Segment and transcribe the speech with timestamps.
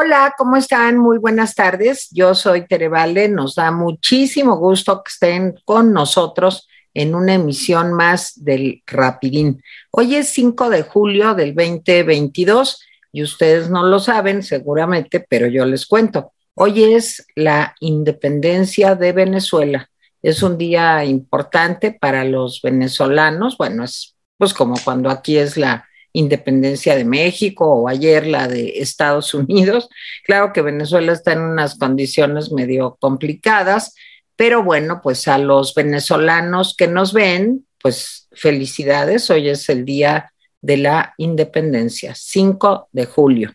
[0.00, 0.96] Hola, ¿cómo están?
[0.96, 2.06] Muy buenas tardes.
[2.12, 3.28] Yo soy Tere Vale.
[3.28, 9.60] Nos da muchísimo gusto que estén con nosotros en una emisión más del Rapidín.
[9.90, 12.80] Hoy es 5 de julio del 2022
[13.10, 16.30] y ustedes no lo saben seguramente, pero yo les cuento.
[16.54, 19.90] Hoy es la independencia de Venezuela.
[20.22, 23.58] Es un día importante para los venezolanos.
[23.58, 25.87] Bueno, es pues como cuando aquí es la
[26.18, 29.88] independencia de México o ayer la de Estados Unidos.
[30.24, 33.94] Claro que Venezuela está en unas condiciones medio complicadas,
[34.36, 39.30] pero bueno, pues a los venezolanos que nos ven, pues felicidades.
[39.30, 43.52] Hoy es el día de la independencia, 5 de julio.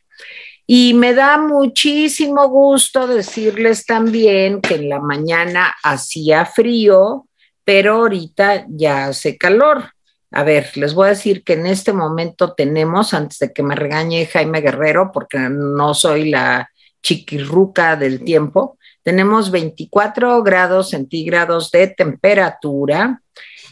[0.66, 7.28] Y me da muchísimo gusto decirles también que en la mañana hacía frío,
[7.66, 9.93] pero ahorita ya hace calor.
[10.34, 13.76] A ver, les voy a decir que en este momento tenemos, antes de que me
[13.76, 16.70] regañe Jaime Guerrero, porque no soy la
[17.04, 23.22] chiquirruca del tiempo, tenemos 24 grados centígrados de temperatura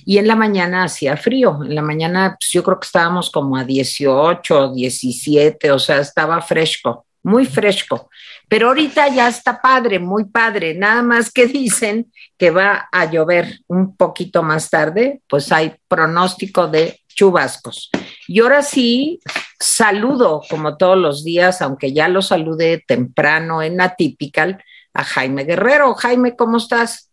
[0.06, 1.60] y en la mañana hacía frío.
[1.64, 6.42] En la mañana pues, yo creo que estábamos como a 18, 17, o sea, estaba
[6.42, 8.10] fresco, muy fresco.
[8.48, 10.74] Pero ahorita ya está padre, muy padre.
[10.74, 16.68] Nada más que dicen que va a llover un poquito más tarde, pues hay pronóstico
[16.68, 17.90] de chubascos.
[18.28, 19.20] Y ahora sí,
[19.60, 25.94] saludo como todos los días, aunque ya lo saludé temprano en Atypical, a Jaime Guerrero.
[25.96, 27.10] Jaime, ¿cómo estás?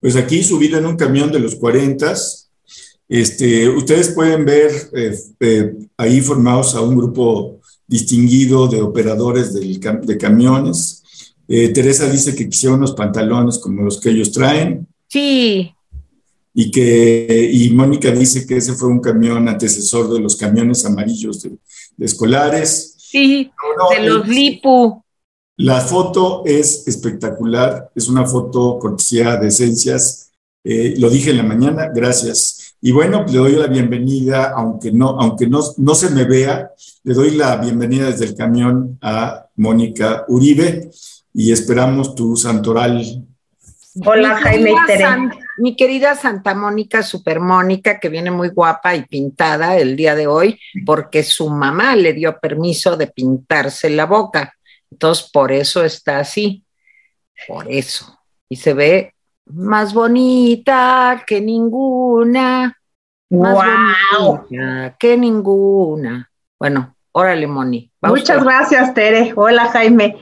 [0.00, 2.14] Pues aquí subido en un camión de los 40,
[3.08, 7.57] este, ustedes pueden ver eh, eh, ahí formados a un grupo
[7.88, 11.02] distinguido de operadores de camiones.
[11.48, 14.86] Eh, Teresa dice que quisieron unos pantalones como los que ellos traen.
[15.08, 15.72] Sí.
[16.52, 21.42] Y que y Mónica dice que ese fue un camión antecesor de los camiones amarillos
[21.42, 21.56] de,
[21.98, 22.94] escolares.
[22.98, 23.50] Sí,
[23.96, 25.02] de los Lipu.
[25.56, 30.30] La foto es espectacular, es una foto cortesía de Esencias.
[30.62, 32.67] Eh, lo dije en la mañana, gracias.
[32.80, 36.70] Y bueno, le doy la bienvenida, aunque no, aunque no, no se me vea,
[37.02, 40.90] le doy la bienvenida desde el camión a Mónica Uribe
[41.34, 43.24] y esperamos tu santoral.
[44.04, 44.74] Hola Jaime
[45.58, 50.28] mi querida Santa Mónica, Super Mónica, que viene muy guapa y pintada el día de
[50.28, 54.54] hoy, porque su mamá le dio permiso de pintarse la boca.
[54.90, 56.64] Entonces, por eso está así.
[57.48, 58.20] Por eso.
[58.48, 59.14] Y se ve
[59.50, 62.76] más bonita que ninguna.
[63.30, 66.30] Más bonita que ninguna.
[66.58, 67.90] Bueno, órale, Moni.
[68.02, 69.32] Muchas gracias, Tere.
[69.36, 70.16] Hola, Jaime.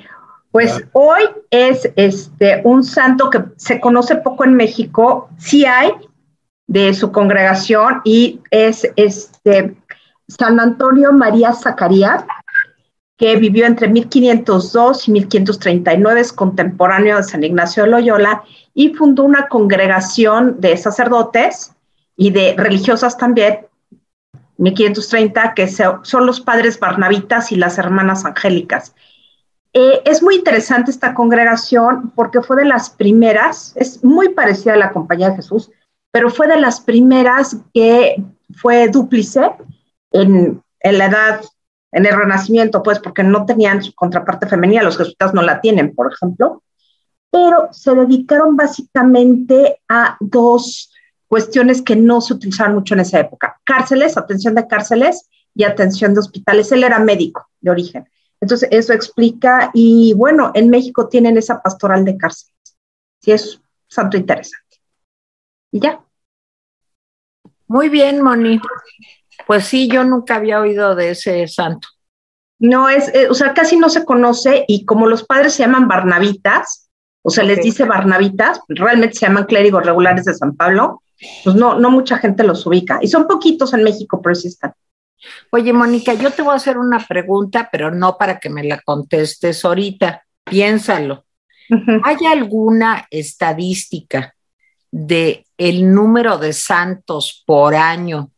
[0.51, 5.93] Pues hoy es este un santo que se conoce poco en México, sí hay
[6.67, 9.77] de su congregación y es este
[10.29, 12.25] San Antonio María Zacarías,
[13.17, 18.43] que vivió entre 1502 y 1539, es contemporáneo de San Ignacio de Loyola
[18.75, 21.73] y fundó una congregación de sacerdotes
[22.17, 23.67] y de religiosas también,
[24.59, 28.95] 1530, que son los padres barnabitas y las hermanas angélicas.
[29.73, 34.79] Eh, es muy interesante esta congregación porque fue de las primeras, es muy parecida a
[34.79, 35.71] la Compañía de Jesús,
[36.11, 38.23] pero fue de las primeras que
[38.57, 39.51] fue dúplice
[40.13, 41.41] en, en la edad,
[41.97, 45.95] en el Renacimiento, pues porque no tenían su contraparte femenina, los jesuitas no la tienen,
[45.95, 46.63] por ejemplo
[47.37, 50.91] pero se dedicaron básicamente a dos
[51.27, 53.61] cuestiones que no se utilizaban mucho en esa época.
[53.63, 56.73] Cárceles, atención de cárceles y atención de hospitales.
[56.73, 58.09] Él era médico de origen.
[58.41, 62.55] Entonces, eso explica, y bueno, en México tienen esa pastoral de cárceles.
[63.21, 64.79] Sí, es santo interesante.
[65.73, 66.01] Y ya.
[67.67, 68.61] Muy bien, Moni.
[69.47, 71.89] Pues sí, yo nunca había oído de ese santo.
[72.59, 75.89] No es, eh, o sea, casi no se conoce y como los padres se llaman
[75.89, 76.87] barnabitas,
[77.29, 81.03] o sea, les dice Barnabitas, realmente se llaman clérigos regulares de San Pablo,
[81.43, 83.01] pues no, no mucha gente los ubica.
[83.03, 84.75] Y son poquitos en México, pero sí están.
[85.51, 88.81] Oye, Mónica, yo te voy a hacer una pregunta, pero no para que me la
[88.81, 90.23] contestes ahorita.
[90.45, 91.25] Piénsalo.
[92.05, 94.37] ¿Hay alguna estadística
[94.93, 98.31] de el número de santos por año,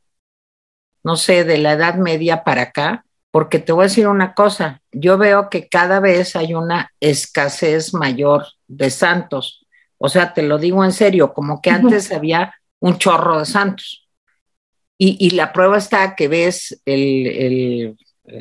[1.08, 3.02] no sé, de la Edad Media para acá?
[3.30, 7.94] Porque te voy a decir una cosa, yo veo que cada vez hay una escasez
[7.94, 9.66] mayor de santos.
[9.96, 14.06] O sea, te lo digo en serio, como que antes había un chorro de santos.
[14.98, 17.96] Y, la prueba está que ves el,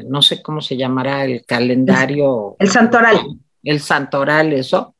[0.05, 2.57] no sé cómo se llamará, el calendario.
[2.59, 3.21] El santoral.
[3.63, 4.93] El santoral, eso.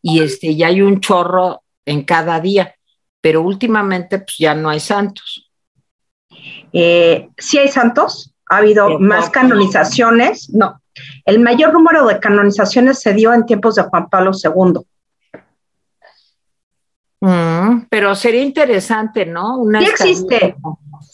[0.00, 2.74] Y este, ya hay un chorro en cada día,
[3.20, 5.49] pero últimamente pues ya no hay santos.
[6.72, 10.80] Eh, sí hay santos, ha habido más canonizaciones, no,
[11.24, 14.80] El mayor número de canonizaciones se dio en tiempos de Juan Pablo II.
[17.20, 19.62] Mm, pero sería interesante, ¿no?
[19.78, 20.56] sí existe.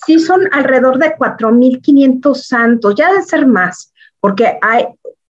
[0.06, 4.86] Sí, son alrededor de 4.500 santos, ya debe ser más, porque hay,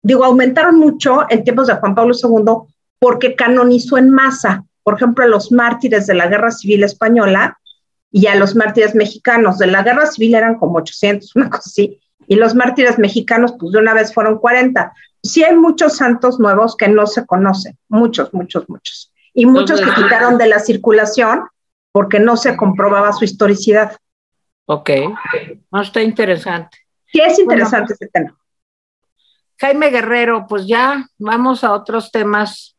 [0.01, 5.27] digo, aumentaron mucho en tiempos de Juan Pablo II porque canonizó en masa, por ejemplo,
[5.27, 7.57] los mártires de la Guerra Civil Española
[8.11, 9.57] y a los mártires mexicanos.
[9.57, 13.71] De la Guerra Civil eran como 800, una cosa así, y los mártires mexicanos, pues
[13.71, 14.93] de una vez fueron 40.
[15.23, 19.13] Sí hay muchos santos nuevos que no se conocen, muchos, muchos, muchos.
[19.33, 21.43] Y muchos que quitaron de la circulación
[21.91, 23.95] porque no se comprobaba su historicidad.
[24.65, 24.89] Ok,
[25.71, 26.77] no está interesante.
[27.05, 28.37] Sí, es interesante ese tema.
[29.59, 32.77] Jaime Guerrero, pues ya vamos a otros temas,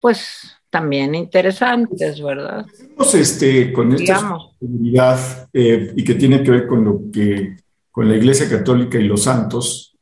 [0.00, 2.66] pues también interesantes, ¿verdad?
[2.68, 7.58] Empecemos este, con esta seguridad eh, y que tiene que ver con lo que
[7.92, 9.96] con la Iglesia Católica y los santos,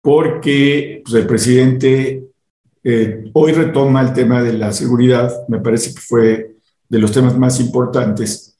[0.00, 2.24] porque pues, el presidente
[2.82, 6.56] eh, hoy retoma el tema de la seguridad, me parece que fue
[6.88, 8.56] de los temas más importantes,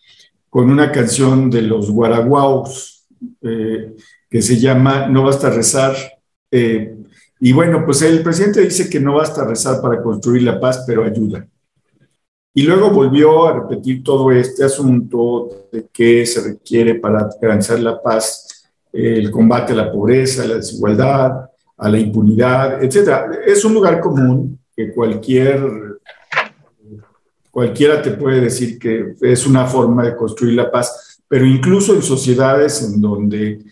[0.50, 3.06] con una canción de los Guaraguaos
[3.40, 3.94] eh,
[4.28, 5.96] que se llama No basta rezar.
[6.50, 6.94] Eh,
[7.44, 11.02] y bueno, pues el presidente dice que no basta rezar para construir la paz, pero
[11.02, 11.44] ayuda.
[12.54, 18.00] Y luego volvió a repetir todo este asunto de que se requiere para garantizar la
[18.00, 23.34] paz, el combate a la pobreza, a la desigualdad, a la impunidad, etc.
[23.44, 25.98] Es un lugar común que cualquier,
[27.50, 32.02] cualquiera te puede decir que es una forma de construir la paz, pero incluso en
[32.02, 33.64] sociedades en donde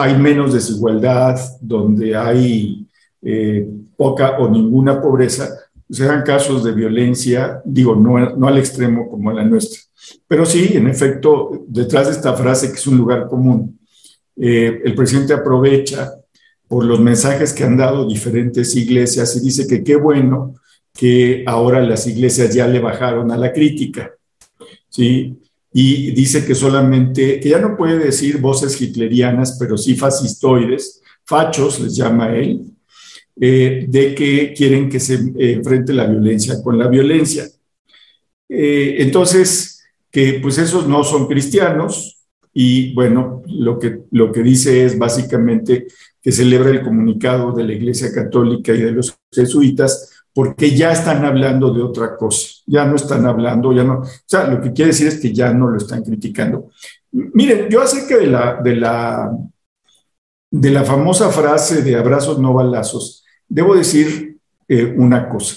[0.00, 2.88] hay menos desigualdad, donde hay
[3.24, 3.66] eh,
[3.96, 5.48] poca o ninguna pobreza,
[5.88, 9.80] dan casos de violencia, digo, no, no al extremo como la nuestra.
[10.26, 13.78] Pero sí, en efecto, detrás de esta frase, que es un lugar común,
[14.36, 16.12] eh, el presidente aprovecha
[16.66, 20.54] por los mensajes que han dado diferentes iglesias y dice que qué bueno
[20.92, 24.12] que ahora las iglesias ya le bajaron a la crítica.
[24.88, 25.38] ¿sí?
[25.72, 31.80] Y dice que solamente, que ya no puede decir voces hitlerianas, pero sí fascistoides, fachos
[31.80, 32.73] les llama él,
[33.40, 37.46] eh, de que quieren que se eh, enfrente la violencia con la violencia.
[38.48, 44.84] Eh, entonces, que pues esos no son cristianos y bueno, lo que, lo que dice
[44.84, 45.88] es básicamente
[46.22, 51.24] que celebra el comunicado de la Iglesia Católica y de los jesuitas porque ya están
[51.24, 54.90] hablando de otra cosa, ya no están hablando, ya no, o sea, lo que quiere
[54.90, 56.70] decir es que ya no lo están criticando.
[57.12, 59.30] Miren, yo acerca de la, de la,
[60.50, 63.23] de la famosa frase de abrazos no balazos,
[63.54, 64.36] debo decir
[64.66, 65.54] eh, una cosa.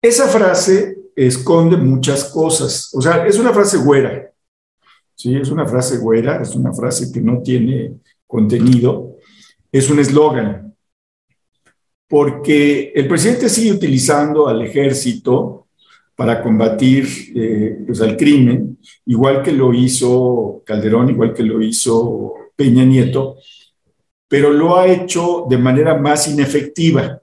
[0.00, 2.90] Esa frase esconde muchas cosas.
[2.94, 4.32] O sea, es una frase güera.
[5.14, 7.92] Sí, es una frase güera, es una frase que no tiene
[8.26, 9.18] contenido.
[9.70, 10.74] Es un eslogan.
[12.08, 15.66] Porque el presidente sigue utilizando al ejército
[16.16, 22.34] para combatir eh, pues, al crimen, igual que lo hizo Calderón, igual que lo hizo
[22.56, 23.36] Peña Nieto,
[24.30, 27.20] pero lo ha hecho de manera más inefectiva,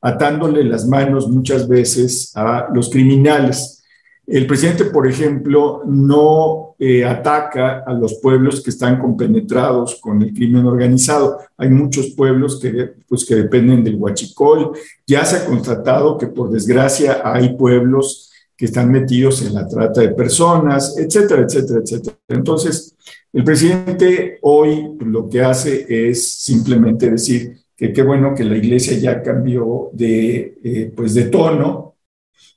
[0.00, 3.82] atándole las manos muchas veces a los criminales.
[4.24, 10.32] El presidente, por ejemplo, no eh, ataca a los pueblos que están compenetrados con el
[10.32, 11.38] crimen organizado.
[11.56, 14.78] Hay muchos pueblos que, pues, que dependen del huachicol.
[15.08, 20.02] Ya se ha constatado que, por desgracia, hay pueblos que están metidos en la trata
[20.02, 22.16] de personas, etcétera, etcétera, etcétera.
[22.28, 22.96] Entonces,
[23.36, 28.96] el presidente hoy lo que hace es simplemente decir que qué bueno que la iglesia
[28.96, 31.96] ya cambió de, eh, pues de tono,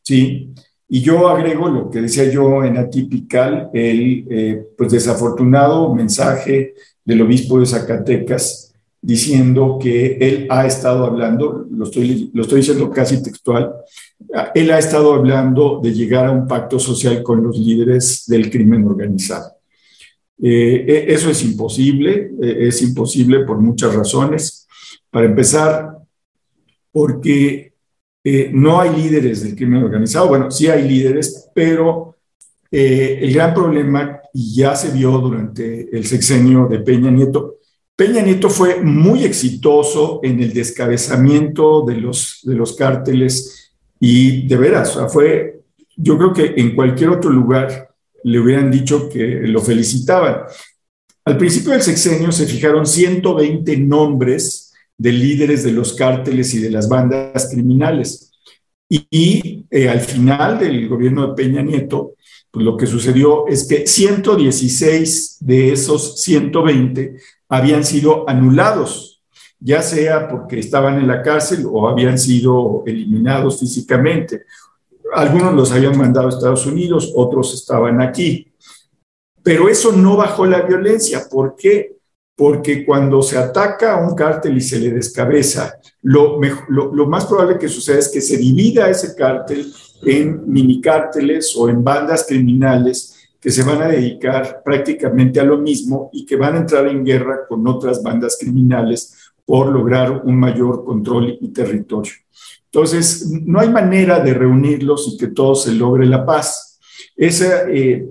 [0.02, 0.54] ¿sí?
[0.88, 7.24] Y yo agrego lo que decía yo en Atipical, el eh, pues desafortunado mensaje del
[7.24, 13.22] obispo de Zacatecas diciendo que él ha estado hablando, lo estoy, lo estoy diciendo casi
[13.22, 13.74] textual,
[14.56, 18.88] él ha estado hablando de llegar a un pacto social con los líderes del crimen
[18.88, 19.59] organizado.
[20.42, 24.68] Eh, e, eso es imposible, eh, es imposible por muchas razones.
[25.10, 25.98] Para empezar,
[26.92, 27.74] porque
[28.24, 30.28] eh, no hay líderes del crimen organizado.
[30.28, 32.16] Bueno, sí hay líderes, pero
[32.72, 37.56] el gran problema, ya se vio durante el sexenio de Peña Nieto,
[37.96, 44.56] Peña Nieto fue muy exitoso en el descabezamiento de los, de los cárteles y de
[44.56, 45.64] veras, fue,
[45.98, 47.89] yo creo que en cualquier otro lugar
[48.24, 50.44] le hubieran dicho que lo felicitaban.
[51.26, 56.72] Al principio del sexenio se fijaron 120 nombres de líderes de los cárteles y de
[56.72, 58.32] las bandas criminales.
[58.90, 62.16] Y, eh, al final del gobierno de Peña Nieto,
[62.52, 69.06] pues lo que sucedió es que 116 de esos 120 habían sido anulados.
[69.62, 74.46] ya sea porque estaban en la cárcel o habían sido eliminados físicamente.
[75.14, 78.52] Algunos los habían mandado a Estados Unidos, otros estaban aquí.
[79.44, 81.28] Pero eso no bajó la violencia.
[81.30, 81.98] ¿Por qué?
[82.36, 86.40] Porque cuando se ataca a un cártel y se le descabeza, lo,
[87.08, 89.72] más probable que suceda es que se divida ese cártel
[90.04, 95.58] en mini cárteles o en bandas criminales que se van a dedicar prácticamente a lo
[95.58, 100.38] mismo y que van a entrar en guerra con otras bandas criminales por lograr un
[100.38, 102.14] mayor control y territorio.
[102.72, 106.80] Entonces, no hay manera de reunirlos y que todo se logre la paz.
[107.16, 108.08] Esa, eh,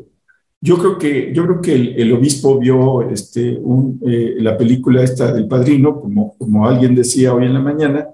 [0.60, 3.60] yo creo que, yo creo que el, obispo vio este,
[4.04, 8.08] eh, la película esta del padrino, como, como alguien decía hoy en la mañana,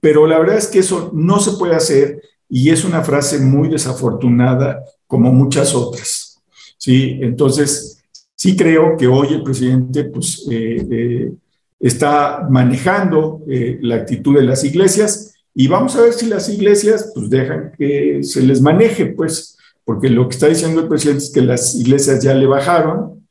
[0.00, 3.68] pero la verdad es que eso no se puede hacer y es una frase muy
[3.68, 6.42] desafortunada como muchas otras.
[6.76, 7.18] ¿sí?
[7.22, 8.02] Entonces,
[8.34, 11.30] sí creo que hoy el presidente pues, eh,
[11.78, 17.30] está manejando la actitud de las iglesias y vamos a ver si las iglesias pues
[17.30, 21.40] dejan que se les maneje, pues, porque lo que está diciendo el presidente es que
[21.40, 23.26] las iglesias ya le bajaron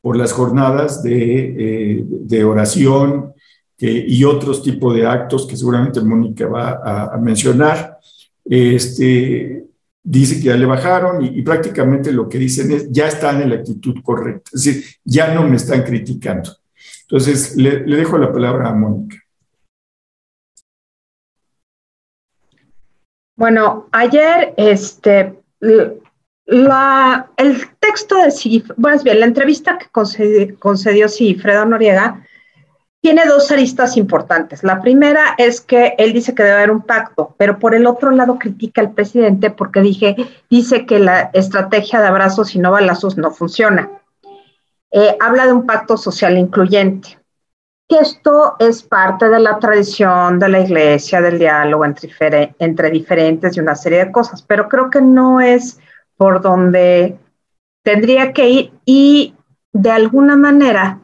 [0.00, 3.34] por las jornadas de, eh, oración
[3.78, 7.98] y otros tipos de actos que seguramente Mónica va a, mencionar.
[8.42, 9.66] Este,
[10.02, 13.50] dice que ya le bajaron y, y, prácticamente lo que dicen es, ya están en
[13.50, 16.56] la actitud correcta, es decir, ya no me están criticando.
[17.02, 19.16] Entonces, le, dejo la palabra a Mónica.
[23.36, 25.38] Bueno, ayer este,
[26.46, 32.26] la, el texto de Sigifredo, bueno, bien, la entrevista que concedió, concedió Sigifredo Noriega
[33.02, 34.64] tiene dos aristas importantes.
[34.64, 38.10] La primera es que él dice que debe haber un pacto, pero por el otro
[38.10, 40.16] lado critica al presidente porque dije,
[40.50, 43.90] dice que la estrategia de abrazos y no balazos no funciona.
[44.90, 47.18] Eh, habla de un pacto social incluyente.
[47.88, 53.60] Que esto es parte de la tradición de la iglesia, del diálogo entre, diferentes y
[53.60, 55.78] una serie de cosas, pero creo que no es
[56.16, 57.18] por donde
[57.84, 59.34] tendría que ir y
[59.72, 61.00] de alguna manera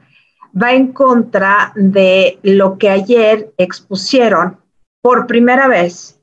[0.60, 4.58] va en contra de lo que ayer expusieron
[5.00, 6.20] por primera vez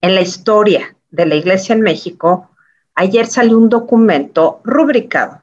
[0.00, 2.50] en la historia de la Iglesia en México.
[2.94, 5.42] Ayer salió un documento rubricado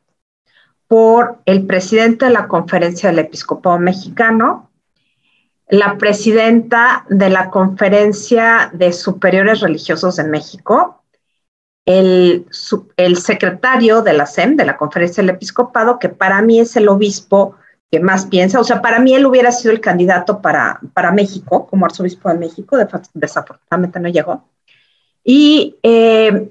[0.88, 4.70] por el presidente de la Conferencia del Episcopado Mexicano,
[5.68, 11.04] la presidenta de la Conferencia de Superiores Religiosos de México,
[11.86, 12.48] el,
[12.98, 16.88] el, secretario de la SEM, de la Conferencia del Episcopado, que para mí es el
[16.88, 17.56] obispo
[17.92, 21.68] que más piensa, o sea, para mí él hubiera sido el candidato para, para México,
[21.68, 22.78] como arzobispo de México,
[23.14, 24.48] desafortunadamente no llegó,
[25.24, 26.50] y eh,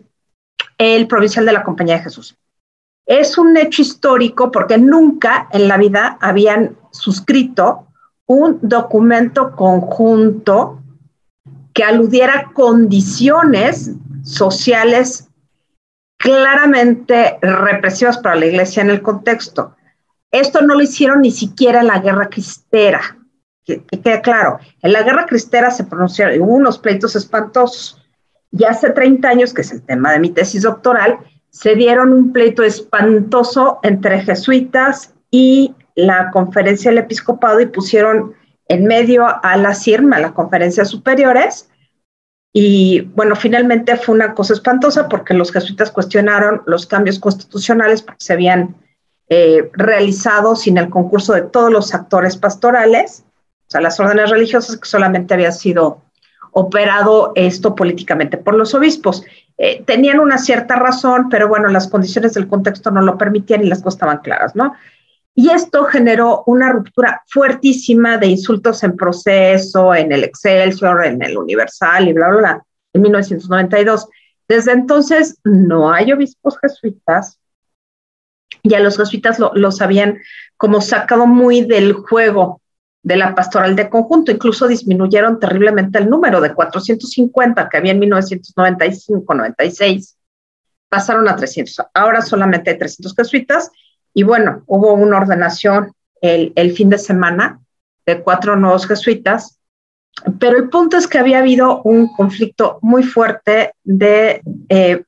[0.78, 2.36] el provincial de la Compañía de Jesús.
[3.06, 7.86] Es un hecho histórico porque nunca en la vida habían suscrito
[8.26, 10.80] un documento conjunto
[11.74, 13.90] que aludiera condiciones
[14.22, 15.28] sociales
[16.16, 19.76] claramente represivas para la iglesia en el contexto.
[20.30, 23.18] Esto no lo hicieron ni siquiera en la guerra cristera,
[23.64, 24.58] que, quede claro.
[24.82, 28.00] En la guerra cristera se pronunciaron, unos pleitos espantosos.
[28.50, 31.18] Ya hace 30 años, que es el tema de mi tesis doctoral,
[31.54, 38.34] se dieron un pleito espantoso entre jesuitas y la conferencia del episcopado y pusieron
[38.66, 41.70] en medio a la CIRMA, a las conferencias superiores.
[42.52, 48.24] Y bueno, finalmente fue una cosa espantosa porque los jesuitas cuestionaron los cambios constitucionales porque
[48.24, 48.74] se habían
[49.28, 53.24] eh, realizado sin el concurso de todos los actores pastorales,
[53.68, 56.02] o sea, las órdenes religiosas que solamente había sido
[56.50, 59.22] operado esto políticamente por los obispos.
[59.56, 63.68] Eh, tenían una cierta razón, pero bueno, las condiciones del contexto no lo permitían y
[63.68, 64.74] las cosas estaban claras, ¿no?
[65.36, 71.36] Y esto generó una ruptura fuertísima de insultos en proceso, en el Excelsior, en el
[71.36, 74.08] Universal y bla, bla, bla, en 1992.
[74.48, 77.38] Desde entonces no hay obispos jesuitas,
[78.62, 80.18] ya los jesuitas lo, los habían
[80.56, 82.60] como sacado muy del juego
[83.04, 84.32] de la pastoral de conjunto.
[84.32, 90.16] Incluso disminuyeron terriblemente el número de 450 que había en 1995-96,
[90.88, 91.82] pasaron a 300.
[91.92, 93.70] Ahora solamente hay 300 jesuitas
[94.12, 97.60] y bueno, hubo una ordenación el, el fin de semana
[98.06, 99.60] de cuatro nuevos jesuitas,
[100.38, 105.04] pero el punto es que había habido un conflicto muy fuerte de eh,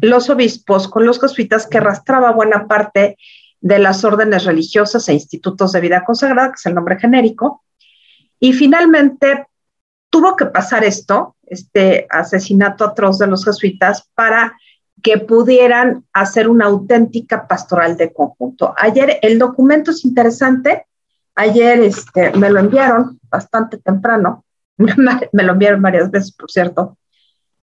[0.00, 3.16] los obispos con los jesuitas que arrastraba buena parte
[3.60, 7.64] de las órdenes religiosas e institutos de vida consagrada, que es el nombre genérico.
[8.40, 9.46] Y finalmente
[10.10, 14.56] tuvo que pasar esto, este asesinato atroz de los jesuitas, para
[15.02, 18.74] que pudieran hacer una auténtica pastoral de conjunto.
[18.76, 20.86] Ayer el documento es interesante,
[21.34, 24.44] ayer este, me lo enviaron bastante temprano,
[24.76, 26.96] me lo enviaron varias veces, por cierto.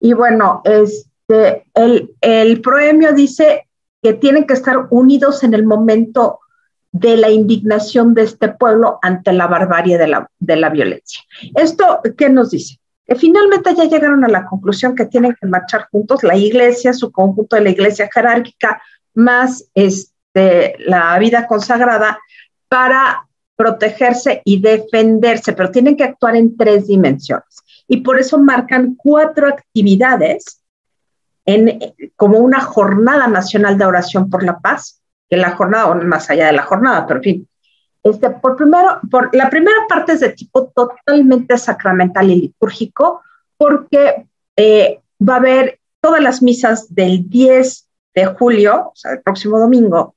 [0.00, 3.67] Y bueno, este, el, el proemio dice
[4.02, 6.40] que tienen que estar unidos en el momento
[6.92, 11.22] de la indignación de este pueblo ante la barbarie de la, de la violencia.
[11.54, 12.78] ¿Esto qué nos dice?
[13.06, 17.10] Que finalmente ya llegaron a la conclusión que tienen que marchar juntos la iglesia, su
[17.10, 18.82] conjunto de la iglesia jerárquica,
[19.14, 22.18] más este, la vida consagrada,
[22.68, 23.26] para
[23.56, 27.64] protegerse y defenderse, pero tienen que actuar en tres dimensiones.
[27.88, 30.62] Y por eso marcan cuatro actividades
[31.48, 35.00] en, como una jornada nacional de oración por la paz,
[35.30, 37.48] que la jornada, o más allá de la jornada, pero en fin.
[38.02, 43.22] Este, por primero, por, la primera parte es de tipo totalmente sacramental y litúrgico,
[43.56, 44.26] porque
[44.56, 49.58] eh, va a haber todas las misas del 10 de julio, o sea, el próximo
[49.58, 50.16] domingo,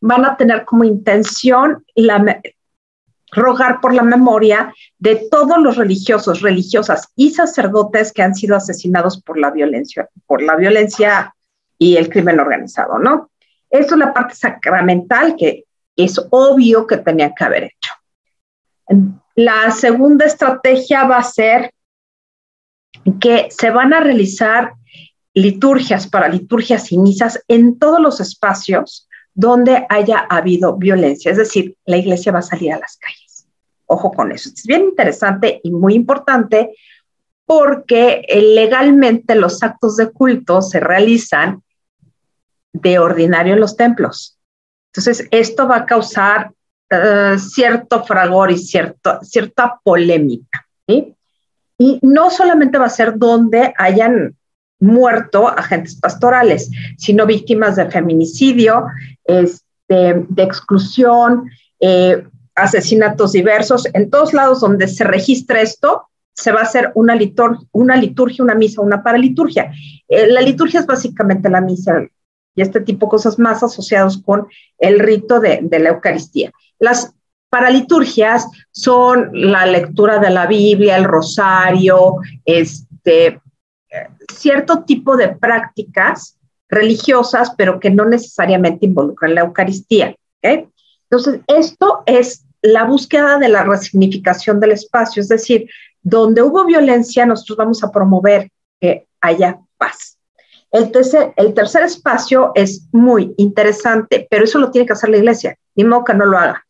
[0.00, 2.40] van a tener como intención la,
[3.32, 9.20] rogar por la memoria de todos los religiosos, religiosas y sacerdotes que han sido asesinados
[9.22, 11.34] por la violencia, por la violencia
[11.78, 13.30] y el crimen organizado, ¿no?
[13.70, 15.64] Eso es la parte sacramental que
[15.96, 17.92] es obvio que tenía que haber hecho.
[19.34, 21.72] La segunda estrategia va a ser
[23.18, 24.74] que se van a realizar
[25.34, 31.30] liturgias para liturgias y misas en todos los espacios donde haya habido violencia.
[31.30, 33.21] Es decir, la iglesia va a salir a las calles.
[33.86, 34.50] Ojo con eso.
[34.54, 36.74] Es bien interesante y muy importante
[37.44, 41.62] porque eh, legalmente los actos de culto se realizan
[42.72, 44.38] de ordinario en los templos.
[44.92, 46.52] Entonces, esto va a causar
[46.90, 50.66] eh, cierto fragor y cierto, cierta polémica.
[51.78, 54.36] Y no solamente va a ser donde hayan
[54.78, 58.86] muerto agentes pastorales, sino víctimas de feminicidio,
[59.24, 63.86] este, de exclusión, eh, asesinatos diversos.
[63.94, 67.18] En todos lados donde se registra esto, se va a hacer una,
[67.72, 69.72] una liturgia, una misa, una paraliturgia.
[70.08, 72.02] Eh, la liturgia es básicamente la misa
[72.54, 74.46] y este tipo de cosas más asociados con
[74.78, 76.52] el rito de, la Eucaristía.
[76.78, 77.14] Las
[77.48, 83.40] paraliturgias son la lectura de la Biblia, el rosario, este,
[84.34, 86.38] cierto tipo de prácticas
[86.68, 90.14] religiosas, pero que no necesariamente involucran la Eucaristía.
[91.12, 95.68] Entonces, esto es la búsqueda de la resignificación del espacio, es decir,
[96.00, 100.16] donde hubo violencia, nosotros vamos a promover que haya paz.
[100.70, 105.18] El tercer, el tercer espacio es muy interesante, pero eso lo tiene que hacer la
[105.18, 106.64] iglesia, ni modo que no lo haga.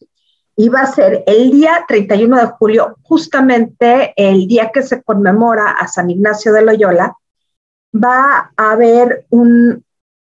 [0.57, 5.71] Y va a ser el día 31 de julio, justamente el día que se conmemora
[5.71, 7.15] a San Ignacio de Loyola,
[7.95, 9.85] va a haber un,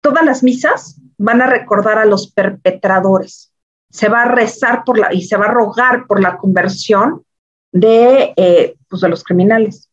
[0.01, 3.51] todas las misas van a recordar a los perpetradores.
[3.91, 7.25] Se va a rezar por la, y se va a rogar por la conversión
[7.73, 9.89] de, eh, pues de los criminales.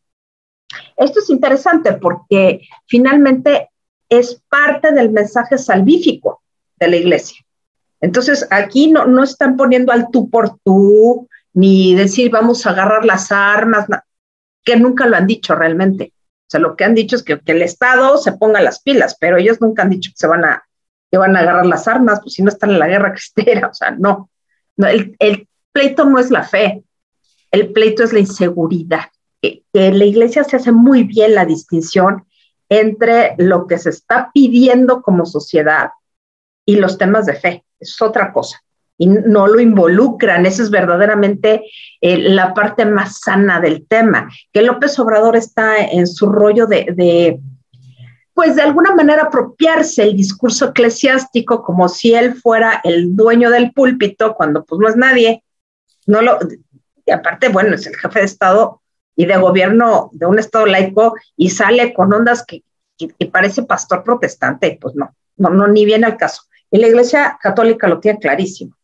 [0.96, 3.70] Esto es interesante porque finalmente
[4.08, 6.42] es parte del mensaje salvífico
[6.76, 7.38] de la iglesia.
[8.00, 13.04] Entonces, aquí no, no están poniendo al tú por tú, ni decir vamos a agarrar
[13.04, 13.86] las armas,
[14.64, 16.12] que nunca lo han dicho realmente.
[16.46, 19.38] O sea, lo que han dicho es que, el Estado se ponga las pilas, pero
[19.38, 20.64] ellos nunca han dicho que se van a,
[21.10, 23.74] que van a agarrar las armas, pues si no están en la guerra cristera, o
[23.74, 24.30] sea, no.
[24.76, 26.84] el, pleito no es la fe,
[27.50, 29.06] el pleito es la inseguridad
[29.72, 32.24] que, la iglesia se hace muy bien la distinción
[32.68, 35.90] entre lo que se está pidiendo como sociedad
[36.66, 37.64] y los temas de fe.
[37.78, 38.60] es otra cosa.
[38.96, 40.46] Y no lo involucran.
[40.46, 41.64] Esa es verdaderamente
[42.00, 44.30] eh, la parte más sana del tema.
[44.52, 47.40] Que López Obrador está en su rollo de,
[48.34, 53.72] pues de alguna manera apropiarse el discurso eclesiástico como si él fuera el dueño del
[53.72, 55.42] púlpito, cuando pues no es nadie.
[56.06, 56.38] No lo,
[57.06, 58.80] y aparte, bueno, es el jefe de Estado
[59.16, 62.64] y de gobierno de un Estado laico y sale con ondas que,
[63.30, 66.42] parece pastor protestante, pues no, no, no, ni viene al caso.
[66.70, 68.76] Y la Iglesia Católica lo tiene clarísimo.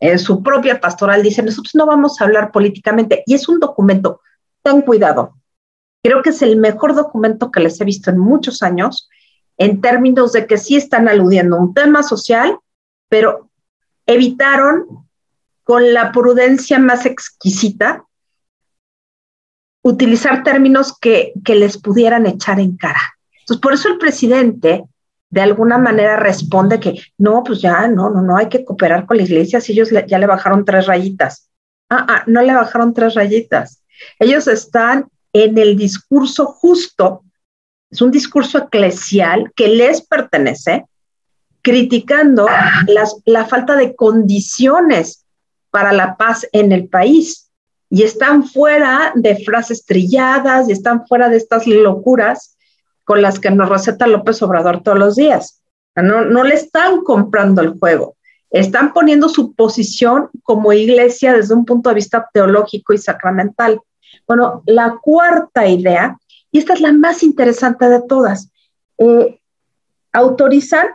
[0.00, 4.20] En su propia pastoral dice, nosotros no vamos a hablar políticamente, y es un documento,
[4.62, 5.34] ten cuidado.
[6.02, 9.08] Creo que es el mejor documento que les he visto en muchos años,
[9.56, 12.58] en términos de que sí están aludiendo a un tema social,
[13.08, 13.50] pero
[14.06, 15.06] evitaron
[15.62, 18.04] con la prudencia más exquisita
[19.82, 23.00] utilizar términos que, les pudieran echar en cara.
[23.40, 24.84] Entonces, por eso el presidente
[25.30, 29.16] de alguna manera responde que no, pues ya, no, no, no, hay que cooperar con
[29.16, 31.48] la iglesia si ellos ya le bajaron tres rayitas.
[31.88, 33.82] Ah, ah, no le bajaron tres rayitas.
[34.18, 37.24] Ellos están en el discurso justo,
[37.90, 40.86] es un discurso eclesial que les pertenece,
[41.60, 42.46] criticando
[43.26, 45.24] la falta de condiciones
[45.70, 47.50] para la paz en el país.
[47.90, 52.56] Y están fuera de frases trilladas y están fuera de estas locuras
[53.04, 55.62] con las que nos receta López Obrador todos los días.
[55.94, 58.16] No, no le están comprando el juego,
[58.50, 63.80] están poniendo su posición como iglesia desde un punto de vista teológico y sacramental.
[64.32, 66.18] Bueno, la cuarta idea,
[66.50, 68.50] y esta es la más interesante de todas,
[68.96, 69.38] eh,
[70.10, 70.86] autorizan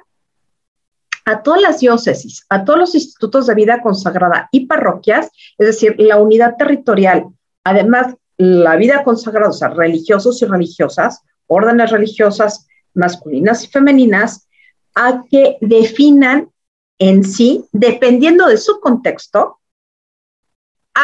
[1.23, 5.93] a todas las diócesis, a todos los institutos de vida consagrada y parroquias, es decir,
[6.00, 7.28] la unidad territorial,
[7.63, 14.47] además la vida consagrada, o sea, religiosos y religiosas, órdenes religiosas masculinas y femeninas,
[14.95, 16.50] a que definan
[16.97, 19.60] en sí, dependiendo de su contexto,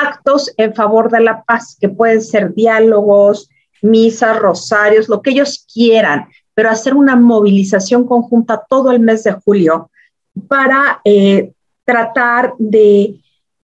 [0.02, 3.50] actos en favor de la paz, que pueden ser diálogos,
[3.82, 9.34] misas, rosarios, lo que ellos quieran, pero hacer una movilización conjunta todo el mes de
[9.34, 9.92] julio
[10.48, 11.52] para eh,
[11.86, 13.20] tratar de,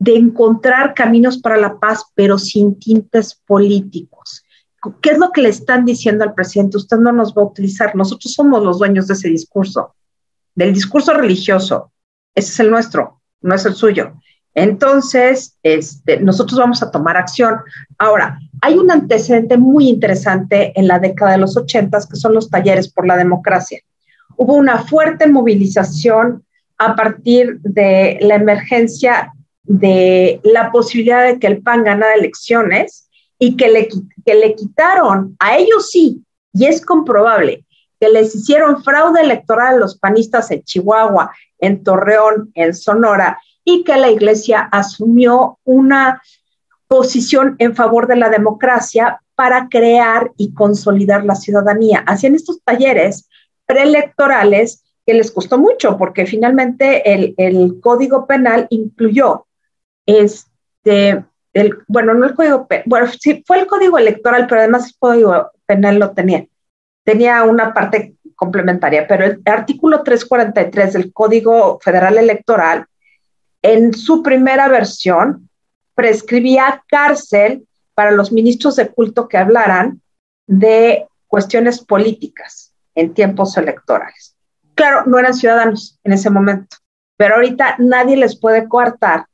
[0.03, 4.43] encontrar caminos para la paz, pero sin tintes políticos.
[4.99, 6.77] ¿Qué es lo que le están diciendo al presidente?
[6.77, 9.95] Usted no nos va a utilizar, nosotros somos los dueños de ese discurso,
[10.55, 11.91] del discurso religioso.
[12.33, 14.13] Ese es el nuestro, no es el suyo.
[14.53, 17.57] Entonces, este, nosotros vamos a tomar acción.
[17.97, 22.49] Ahora, hay un antecedente muy interesante en la década de los ochentas, que son los
[22.49, 23.79] talleres por la democracia.
[24.35, 26.43] Hubo una fuerte movilización
[26.77, 29.33] a partir de la emergencia
[29.63, 33.87] de la posibilidad de que el PAN ganara elecciones y que le,
[34.25, 37.65] que le quitaron, a ellos sí, y es comprobable,
[37.99, 43.83] que les hicieron fraude electoral a los panistas en Chihuahua, en Torreón, en Sonora, y
[43.83, 46.21] que la iglesia asumió una
[46.87, 52.03] posición en favor de la democracia para crear y consolidar la ciudadanía.
[52.05, 53.29] Hacían estos talleres
[53.65, 59.45] preelectorales que les costó mucho, porque finalmente el, código penal incluyó
[60.05, 64.87] este, el, bueno, no el código penal, bueno, sí, fue el código electoral, pero además
[64.87, 66.45] el código penal lo tenía.
[67.03, 72.85] Tenía una parte complementaria, pero el artículo 343 del Código Federal Electoral,
[73.61, 75.49] en su primera versión,
[75.95, 80.01] prescribía cárcel para los ministros de culto que hablaran
[80.47, 84.35] de cuestiones políticas en tiempos electorales.
[84.75, 86.77] Claro, no eran ciudadanos en ese momento,
[87.17, 89.25] pero ahorita nadie les puede coartar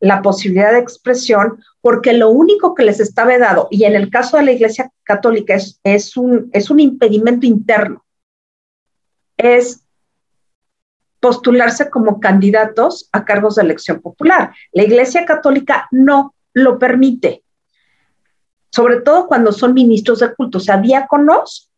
[0.00, 4.36] la posibilidad de expresión porque lo único que les está vedado, y en el caso
[4.36, 8.04] de la Iglesia Católica es, un, es un impedimento interno,
[9.36, 9.84] es
[11.20, 14.52] postularse como candidatos a cargos de elección popular.
[14.72, 17.42] La Iglesia Católica no lo permite,
[18.70, 21.70] sobre todo cuando son ministros de culto, o sea, diáconos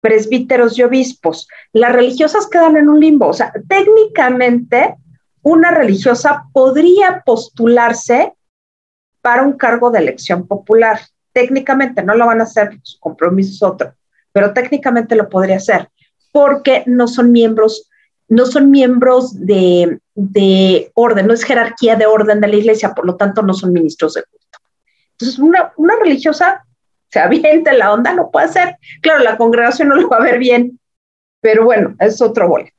[0.00, 1.48] presbíteros y obispos.
[1.72, 3.26] Las religiosas quedan en un limbo.
[3.26, 4.94] O sea, técnicamente
[5.42, 8.32] una religiosa podría postularse
[9.20, 11.00] para un cargo de elección popular.
[11.32, 13.94] Técnicamente no lo van a hacer, su compromiso es otro,
[14.32, 15.88] pero técnicamente lo podría hacer
[16.30, 17.88] porque no son miembros,
[18.28, 23.06] no son miembros de, de orden, no es jerarquía de orden de la iglesia, por
[23.06, 24.58] lo tanto no son ministros de culto.
[25.12, 26.64] Entonces, una, una religiosa
[27.08, 28.76] se aviente la onda, no puede ser.
[29.00, 30.78] Claro, la congregación no lo va a ver bien,
[31.40, 32.72] pero bueno, es otro boleto.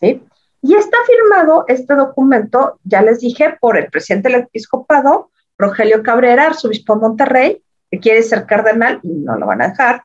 [0.00, 6.46] Y está firmado este documento, ya les dije, por el presidente del episcopado, Rogelio Cabrera,
[6.46, 10.04] arzobispo de Monterrey, que quiere ser cardenal y no lo van a dejar,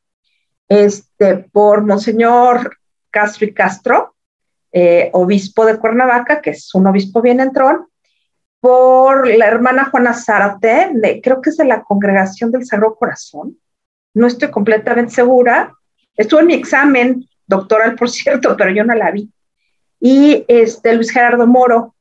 [0.67, 2.77] este, por Monseñor
[3.09, 4.15] Castro y Castro,
[4.71, 7.87] eh, obispo de Cuernavaca, que es un obispo bien entrón,
[8.59, 10.91] por la hermana Juana Zárate,
[11.23, 13.57] creo que es de la Congregación del Sagrado Corazón.
[14.13, 15.73] No estoy completamente segura.
[16.15, 19.31] Estuvo en mi examen doctoral, por cierto, pero yo no la vi.
[19.99, 21.95] Y este, Luis Gerardo Moro,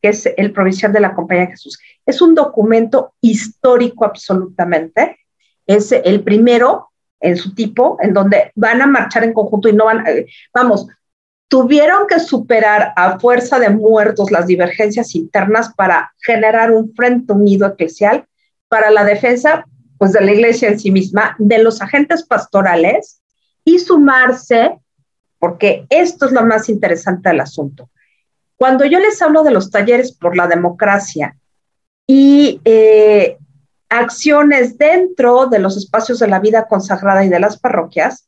[0.00, 1.78] que es el provincial de la Compañía de Jesús.
[2.06, 5.18] Es un documento histórico absolutamente.
[5.66, 6.90] Es el primero
[7.20, 10.86] en su tipo, en donde van a marchar en conjunto y no van, eh, vamos,
[11.48, 17.66] tuvieron que superar a fuerza de muertos las divergencias internas para generar un frente unido
[17.66, 18.26] eclesial
[18.68, 19.64] para la defensa
[19.96, 23.20] pues, de la iglesia en sí misma, de los agentes pastorales
[23.64, 24.78] y sumarse,
[25.38, 27.90] porque esto es lo más interesante del asunto.
[28.56, 31.36] Cuando yo les hablo de los talleres por la democracia
[32.06, 33.38] y eh,
[33.88, 38.27] acciones dentro de los espacios de la vida consagrada y de las parroquias,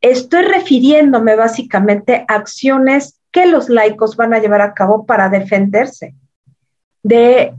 [0.00, 6.14] estoy refiriéndome básicamente a acciones que los laicos van a llevar a cabo para defenderse
[7.02, 7.54] de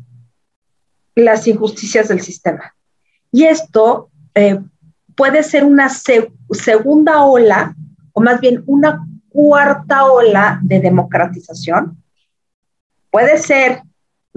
[1.16, 2.76] las injusticias del sistema.
[3.32, 4.60] Y esto eh,
[5.16, 7.76] puede ser una segunda ola,
[8.14, 12.02] o más bien una cuarta ola de democratización.
[13.12, 13.82] Puede ser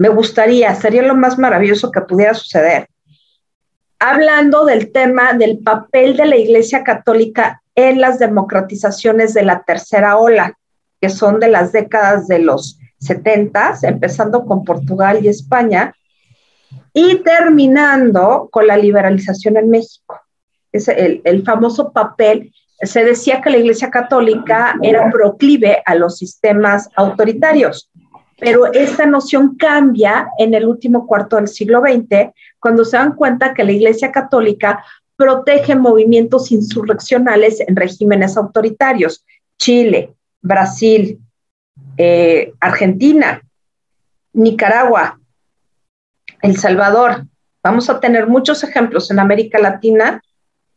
[0.01, 2.87] me gustaría, sería lo más maravilloso que pudiera suceder,
[3.99, 10.17] hablando del tema del papel de la Iglesia Católica en las democratizaciones de la tercera
[10.17, 10.57] ola,
[10.99, 15.93] que son de las décadas de los 70, empezando con Portugal y España,
[16.93, 20.19] y terminando con la liberalización en México.
[20.71, 26.17] Es el, el famoso papel se decía que la Iglesia Católica era proclive a los
[26.17, 27.91] sistemas autoritarios,
[28.39, 33.53] pero esta noción cambia en el último cuarto del siglo XX, cuando se dan cuenta
[33.53, 34.83] que la Iglesia Católica
[35.21, 39.23] protege movimientos insurreccionales en regímenes autoritarios.
[39.59, 41.19] Chile, Brasil,
[41.95, 43.39] eh, Argentina,
[44.33, 45.19] Nicaragua,
[46.41, 47.27] El Salvador.
[47.61, 50.23] Vamos a tener muchos ejemplos en América Latina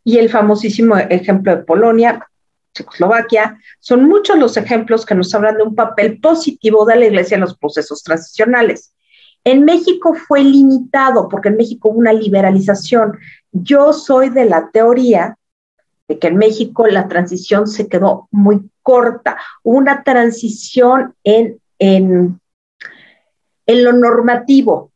[0.05, 2.29] y el famosísimo ejemplo de Polonia,
[2.75, 7.37] Checoslovaquia, son muchos los ejemplos que nos hablan de un papel positivo de la Iglesia
[7.37, 8.94] en los procesos transicionales.
[9.45, 13.19] En México fue limitado porque en México hubo una liberalización.
[13.53, 15.37] Yo soy de la teoría
[16.09, 19.37] de que en México la transición se quedó muy corta.
[19.63, 22.41] Hubo una transición en, en,
[23.67, 24.91] en lo normativo.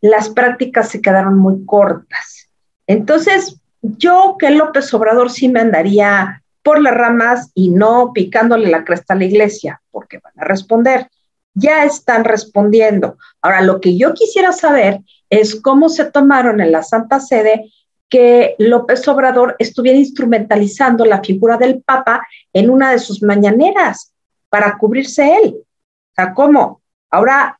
[0.00, 2.48] Las prácticas se quedaron muy cortas.
[2.86, 8.84] Entonces, yo que López Obrador sí me andaría por las ramas y no picándole la
[8.84, 11.08] cresta a la iglesia, porque van a responder.
[11.54, 13.16] Ya están respondiendo.
[13.40, 17.70] Ahora, lo que yo quisiera saber es cómo se tomaron en la Santa Sede
[18.08, 24.12] que López Obrador estuviera instrumentalizando la figura del Papa en una de sus mañaneras
[24.48, 25.56] para cubrirse él.
[25.56, 26.82] O sea, ¿cómo?
[27.10, 27.58] Ahora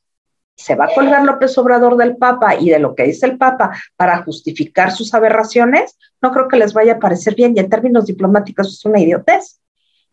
[0.57, 3.77] se va a colgar López Obrador del Papa y de lo que dice el Papa
[3.97, 8.07] para justificar sus aberraciones, no creo que les vaya a parecer bien y en términos
[8.07, 9.61] diplomáticos es una idiotez.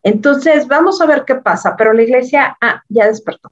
[0.03, 3.51] Entonces, vamos a ver qué pasa, pero la iglesia ah, ya despertó.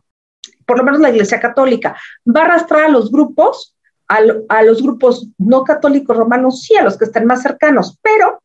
[0.69, 3.75] Por lo menos la iglesia católica va a arrastrar a los grupos,
[4.07, 4.21] a,
[4.61, 8.39] los grupos no católicos romanos, sí, a los que estén más cercanos, pero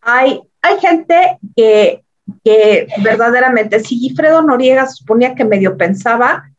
[0.00, 2.02] hay, hay gente que,
[2.42, 6.50] que verdaderamente, si Gifredo Noriega suponía que medio pensaba,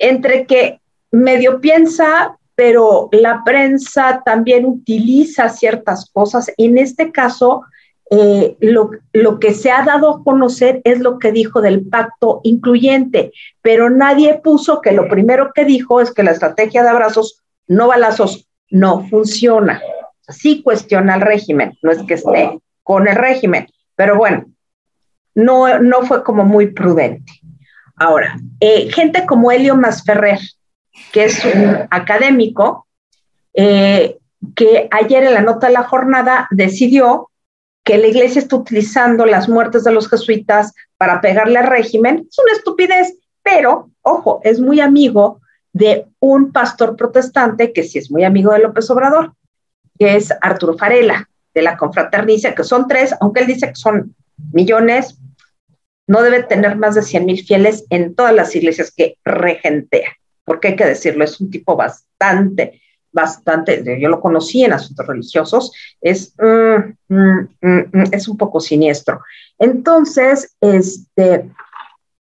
[0.00, 0.80] entre que
[1.12, 6.50] medio piensa, pero la prensa también utiliza ciertas cosas.
[6.56, 7.62] En este caso,
[8.10, 12.40] eh, lo, lo, que se ha dado a conocer es lo que dijo del pacto
[12.44, 17.42] incluyente, pero nadie puso que lo primero que dijo es que la estrategia de abrazos,
[17.66, 19.82] no balazos, no funciona.
[20.28, 23.66] Sí cuestiona el régimen, no es que esté con el régimen,
[23.96, 24.46] pero bueno,
[25.34, 27.32] no, no fue como muy prudente.
[27.96, 30.38] Ahora, eh, gente como Helio Masferrer,
[31.12, 32.86] que es un académico,
[33.54, 34.18] eh,
[34.54, 37.30] que ayer en la nota de la jornada decidió
[37.86, 42.26] que la iglesia está utilizando las muertes de los jesuitas para pegarle al régimen.
[42.28, 45.40] Es una estupidez, pero, ojo, es muy amigo
[45.72, 49.34] de un pastor protestante que sí es muy amigo de López Obrador,
[49.96, 54.16] que es Arturo Farela, de la confraternicia, que son tres, aunque él dice que son
[54.52, 55.20] millones,
[56.08, 60.10] no debe tener más de 100 mil fieles en todas las iglesias que regentea,
[60.44, 62.82] porque hay que decirlo, es un tipo bastante,
[63.16, 69.20] bastante, yo lo conocí en asuntos religiosos, es, mm, mm, mm, es un poco siniestro.
[69.58, 71.50] Entonces, este,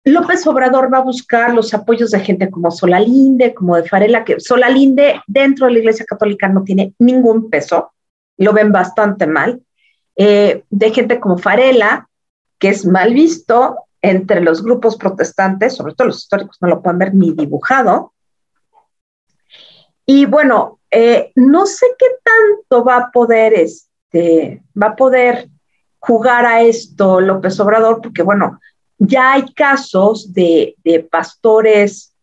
[0.05, 4.39] López Obrador va a buscar los apoyos de gente como Solalinde, como de Farela, que
[4.39, 7.91] Solalinde dentro de la Iglesia Católica no tiene ningún peso,
[8.39, 9.61] lo ven bastante mal,
[10.15, 12.09] eh, de gente como Farela,
[12.59, 17.01] que es mal visto entre los grupos protestantes, sobre todo los históricos no lo pueden
[17.01, 18.13] ver ni dibujado.
[20.07, 25.49] Y bueno, eh, no sé qué tanto va a poder, este, va a poder
[25.99, 28.61] jugar a esto López Obrador, porque bueno,
[28.99, 30.77] ya hay casos de,
[31.11, 32.15] pastores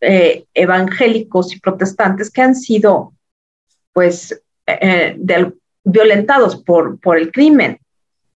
[0.00, 3.12] eh, evangélicos y protestantes que han sido,
[3.92, 5.16] pues, eh,
[5.84, 7.78] violentados por, por el crimen.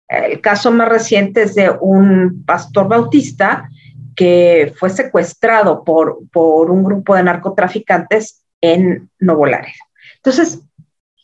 [0.06, 3.66] El caso más reciente es de un pastor bautista
[4.14, 9.74] que fue secuestrado por, por un grupo de narcotraficantes en Nuevo Laredo.
[10.16, 10.62] Entonces,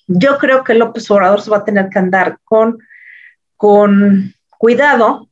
[0.06, 2.78] yo creo que López Obrador se va a tener que andar con,
[3.56, 5.28] con cuidado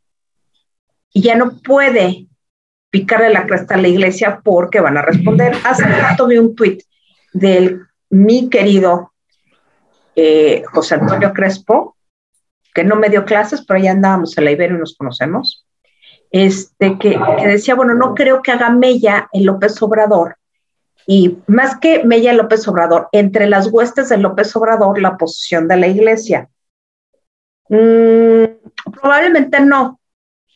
[1.13, 2.27] y ya no puede
[2.91, 5.55] picarle la cresta a la iglesia porque van a responder.
[5.65, 6.83] Hace rato vi un tuit
[7.33, 9.13] del mi querido
[10.15, 11.97] eh, José Antonio Crespo,
[12.75, 15.67] que no me dio clases, pero ya andábamos en la Ibero y nos conocemos,
[16.31, 20.37] este, que, decía, bueno, no creo que haga Mella en López Obrador,
[21.07, 25.77] y más que Mella López Obrador, entre las huestes de López Obrador, la posición de
[25.77, 26.51] la iglesia.
[27.69, 28.45] Mm,
[29.01, 30.01] probablemente no,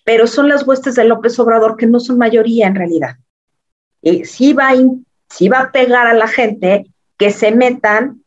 [0.05, 3.17] pero son las huestes de López Obrador que no son mayoría en realidad.
[4.03, 4.71] y sí va,
[5.29, 6.87] sí va a pegar a la gente
[7.17, 8.25] que se metan.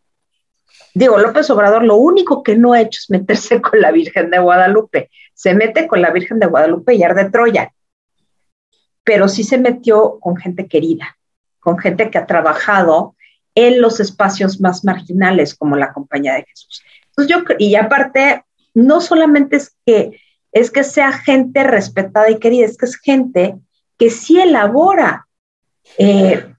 [0.94, 4.40] Digo, López Obrador lo único que no ha hecho es meterse con la Virgen de
[4.40, 5.10] Guadalupe.
[5.34, 7.74] Se mete con la Virgen de Guadalupe y arde Troya.
[9.04, 11.18] Pero sí se metió con gente querida,
[11.64, 13.16] con gente que ha trabajado
[13.56, 16.84] en los espacios más marginales como la Compañía de Jesús.
[17.10, 20.20] Entonces yo, y aparte, no solamente es que,
[20.52, 23.56] es que sea gente respetada y querida, es que es gente
[23.98, 25.28] que sí elabora
[25.98, 26.54] eh,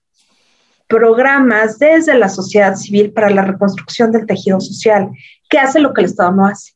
[0.87, 5.11] programas desde la sociedad civil para la reconstrucción del tejido social,
[5.49, 6.73] que hace lo que el Estado no hace.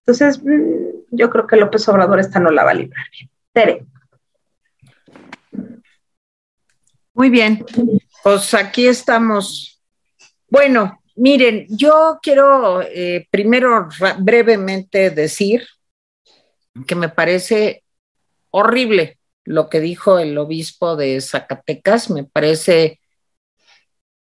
[0.00, 3.30] Entonces, mm, yo creo que López Obrador esta no la va a librar bien.
[3.52, 3.86] Tere.
[7.18, 7.66] Muy bien,
[8.22, 9.82] pues aquí estamos.
[10.48, 13.88] Bueno, miren, yo quiero eh, primero
[14.20, 15.66] brevemente decir
[16.86, 17.82] que me parece
[18.50, 23.00] horrible lo que dijo el obispo de Zacatecas, me parece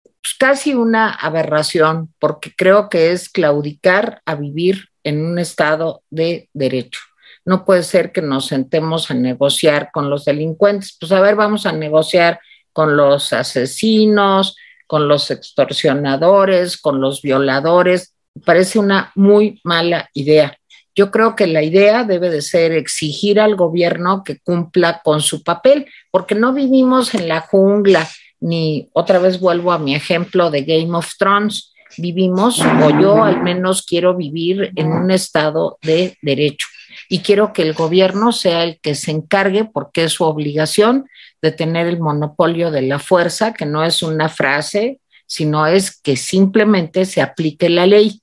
[0.03, 6.51] pues, casi una aberración, porque creo que es claudicar a vivir en un estado de
[6.53, 6.99] derecho.
[7.45, 10.97] No puede ser que nos sentemos a negociar con los delincuentes.
[10.99, 12.41] Pues a ver, vamos a negociar
[12.73, 14.57] con los asesinos,
[14.87, 18.15] con los extorsionadores, con los violadores.
[18.45, 20.57] parece una muy mala idea.
[20.95, 25.43] Yo creo que la idea debe de ser exigir al gobierno que cumpla con su
[25.43, 28.07] papel, porque no vivimos en la jungla,
[28.41, 33.43] ni otra vez vuelvo a mi ejemplo de Game of Thrones, vivimos, o yo al
[33.43, 36.67] menos quiero vivir en un estado de derecho
[37.09, 41.07] y quiero que el gobierno sea el que se encargue, porque es su obligación,
[41.43, 46.17] de tener el monopolio de la fuerza, que no es una frase, sino es que
[46.17, 48.21] simplemente se aplique la ley.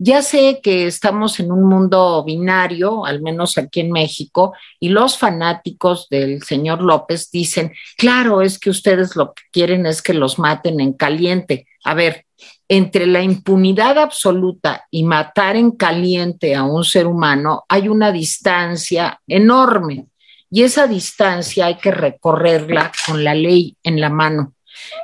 [0.00, 5.18] Ya sé que estamos en un mundo binario, al menos aquí en México, y los
[5.18, 10.38] fanáticos del señor López dicen, claro, es que ustedes lo que quieren es que los
[10.38, 11.66] maten en caliente.
[11.84, 12.26] A ver,
[12.68, 19.20] entre la impunidad absoluta y matar en caliente a un ser humano hay una distancia
[19.26, 20.06] enorme
[20.50, 24.54] y esa distancia hay que recorrerla con la ley en la mano.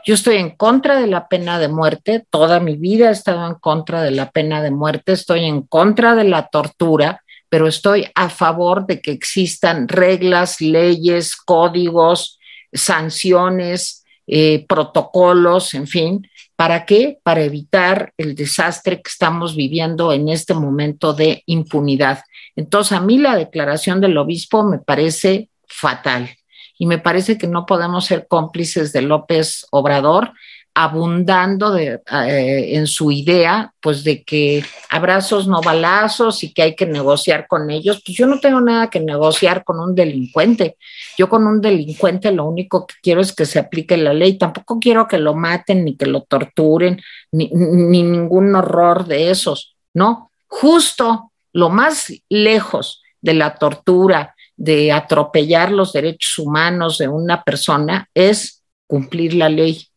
[0.05, 3.55] Yo estoy en contra de la pena de muerte, toda mi vida he estado en
[3.55, 8.31] contra de la pena de muerte, estoy en contra de la tortura, pero estoy a
[8.31, 12.39] favor de que existan reglas, leyes, códigos,
[12.73, 17.19] sanciones, eh, protocolos, en fin, ¿Para qué?
[17.23, 22.23] Para evitar el desastre que estamos viviendo en este momento de impunidad.
[22.55, 26.31] Entonces, a mí la declaración del obispo me parece fatal
[26.79, 30.33] y me parece que no podemos ser cómplices de López Obrador
[30.75, 36.75] abundando de, eh, en su idea, pues de que abrazos no balazos y que hay
[36.75, 40.77] que negociar con ellos, pues yo no tengo nada que negociar con un delincuente.
[41.17, 44.37] Yo con un delincuente lo único que quiero es que se aplique la ley.
[44.37, 50.31] Tampoco quiero que lo maten ni que lo torturen, ni ningún horror de esos, ¿no?
[50.49, 58.09] Justo lo más lejos de la tortura, de atropellar los derechos humanos de una persona
[58.15, 59.89] es cumplir la ley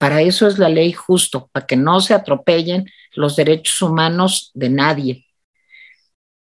[0.00, 4.70] para eso es la ley justo, para que no se atropellen los derechos humanos de
[4.70, 5.26] nadie.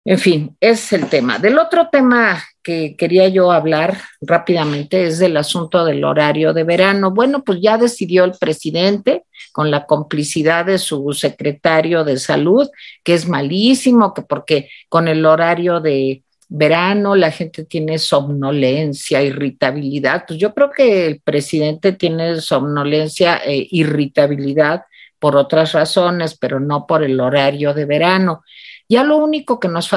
[0.04, 1.40] En fin, es el tema.
[1.40, 7.10] Del otro tema que quería yo hablar rápidamente es del asunto del horario de verano.
[7.10, 12.68] Bueno, pues ya decidió el presidente con la complicidad de su secretario de salud,
[13.02, 20.24] que es malísimo, que porque con el horario de verano, la gente tiene somnolencia, irritabilidad.
[20.26, 24.82] Pues yo creo que el presidente tiene somnolencia e irritabilidad
[25.18, 28.42] por otras razones, pero no por el horario de verano.
[28.88, 29.90] Ya lo único que nos,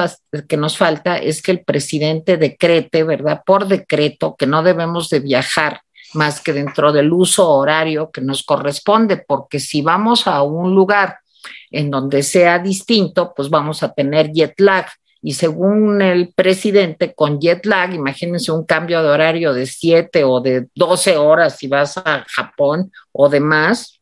[0.48, 3.42] que nos falta es que el presidente decrete, ¿verdad?
[3.46, 5.80] Por decreto, que no debemos de viajar
[6.12, 11.16] más que dentro del uso horario que nos corresponde, porque si vamos a un lugar
[11.70, 14.86] en donde sea distinto, pues vamos a tener jet lag
[15.24, 20.40] y según el presidente, con jet lag, imagínense un cambio de horario de 7 o
[20.40, 24.00] de 12 horas si vas a Japón o demás,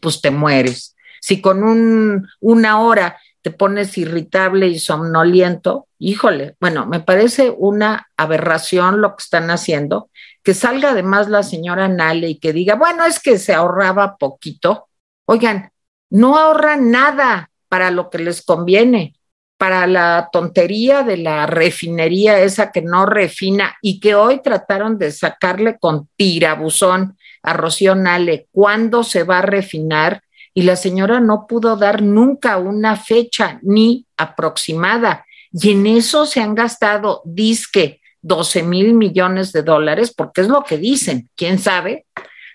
[0.00, 0.96] pues te mueres.
[1.20, 8.08] Si con un, una hora te pones irritable y somnoliento, híjole, bueno, me parece una
[8.16, 10.08] aberración lo que están haciendo,
[10.42, 14.88] que salga además la señora Nale y que diga, bueno, es que se ahorraba poquito.
[15.26, 15.72] Oigan,
[16.08, 19.14] no ahorran nada para lo que les conviene
[19.62, 25.12] para la tontería de la refinería esa que no refina y que hoy trataron de
[25.12, 31.46] sacarle con tirabuzón a Rocío Nale cuándo se va a refinar y la señora no
[31.46, 38.64] pudo dar nunca una fecha ni aproximada y en eso se han gastado disque 12
[38.64, 42.06] mil millones de dólares, porque es lo que dicen, quién sabe.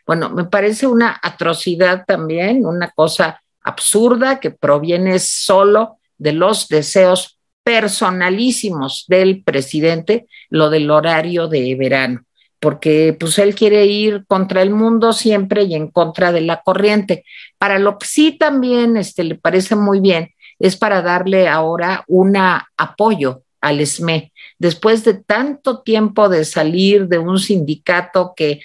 [0.06, 7.40] Bueno, me parece una atrocidad también, una cosa absurda que proviene solo de los deseos
[7.64, 12.24] personalísimos del presidente, lo del horario de verano,
[12.60, 17.26] porque pues él quiere ir contra el mundo siempre y en contra de la corriente.
[17.58, 22.36] Para lo que sí también este, le parece muy bien es para darle ahora un
[22.36, 24.32] apoyo al SME.
[24.58, 28.62] Después de tanto tiempo de salir de un sindicato que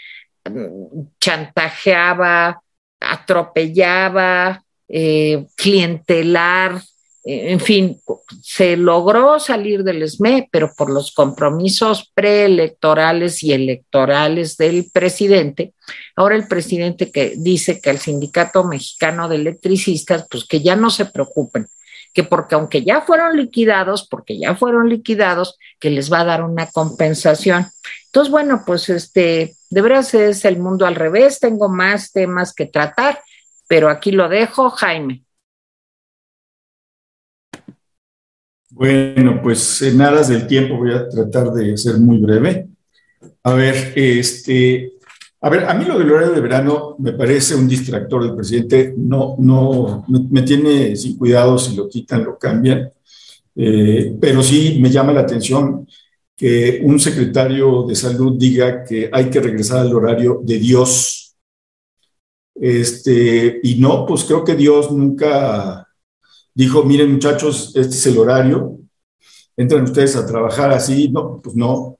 [0.48, 2.62] mm, chantajeaba,
[3.00, 6.80] atropellaba, eh, clientelar,
[7.24, 8.00] en fin,
[8.42, 15.72] se logró salir del SME, pero por los compromisos preelectorales y electorales del presidente,
[16.16, 20.90] ahora el presidente que dice que el Sindicato Mexicano de Electricistas, pues que ya no
[20.90, 21.68] se preocupen,
[22.12, 26.42] que porque aunque ya fueron liquidados, porque ya fueron liquidados, que les va a dar
[26.42, 27.66] una compensación.
[28.06, 32.66] Entonces, bueno, pues este, de veras es el mundo al revés, tengo más temas que
[32.66, 33.22] tratar,
[33.68, 35.22] pero aquí lo dejo, Jaime.
[38.74, 42.68] Bueno, pues en aras del tiempo voy a tratar de ser muy breve.
[43.42, 44.94] A ver, este,
[45.42, 48.94] a ver, a mí lo del horario de verano me parece un distractor del presidente.
[48.96, 52.90] No, no, me, tiene sin cuidado si lo quitan, lo cambian.
[53.54, 55.86] Eh, pero sí me llama la atención
[56.34, 61.36] que un secretario de salud diga que hay que regresar al horario de Dios.
[62.54, 65.86] Este, y no, pues creo que Dios nunca
[66.54, 68.78] dijo, miren muchachos, este es el horario,
[69.56, 71.98] entran ustedes a trabajar así, no, pues no.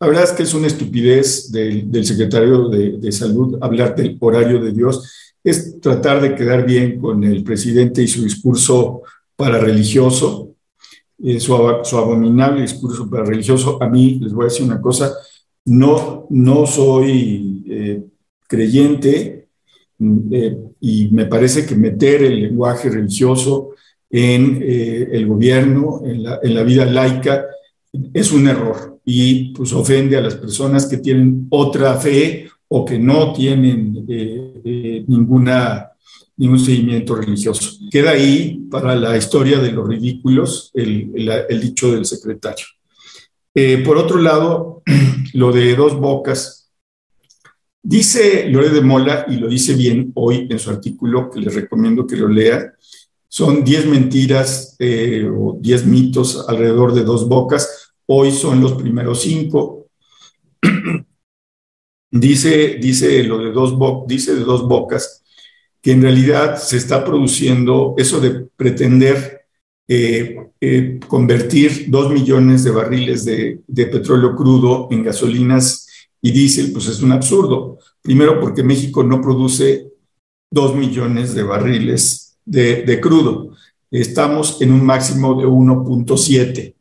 [0.00, 4.72] La verdad es que es una estupidez del, secretario de, salud hablar del horario de
[4.72, 9.02] Dios, es tratar de quedar bien con el presidente y su discurso
[9.36, 10.54] para religioso,
[11.22, 13.80] eh, su, abominable discurso para religioso.
[13.80, 15.12] A mí, les voy a decir una cosa,
[15.64, 18.02] no, no soy eh,
[18.48, 19.48] creyente
[20.32, 23.70] eh, y me parece que meter el lenguaje religioso
[24.12, 27.46] en eh, el gobierno, en la, vida laica,
[28.12, 32.98] es un error y pues ofende a las personas que tienen otra fe o que
[32.98, 35.88] no tienen eh, eh, ninguna,
[36.36, 37.78] ningún seguimiento religioso.
[37.90, 41.10] Queda ahí para la historia de los ridículos el,
[41.48, 42.66] el, dicho del secretario.
[43.82, 44.82] por otro lado,
[45.32, 46.70] lo de dos bocas,
[47.82, 52.06] dice Lore de Mola, y lo dice bien hoy en su artículo, que les recomiendo
[52.06, 52.74] que lo lea,
[53.32, 57.94] son 10 mentiras eh, o 10 mitos alrededor de dos bocas.
[58.04, 59.86] Hoy son los primeros cinco.
[62.10, 63.74] dice, dice lo de dos,
[64.06, 65.22] dice de dos bocas
[65.80, 69.46] que en realidad se está produciendo eso de pretender
[69.88, 75.88] eh, eh, convertir dos millones de barriles de, de, petróleo crudo en gasolinas
[76.20, 77.78] y diésel, pues es un absurdo.
[78.02, 79.90] Primero porque México no produce
[80.50, 83.56] dos millones de barriles de, crudo.
[83.90, 86.74] Estamos en un máximo de 1.7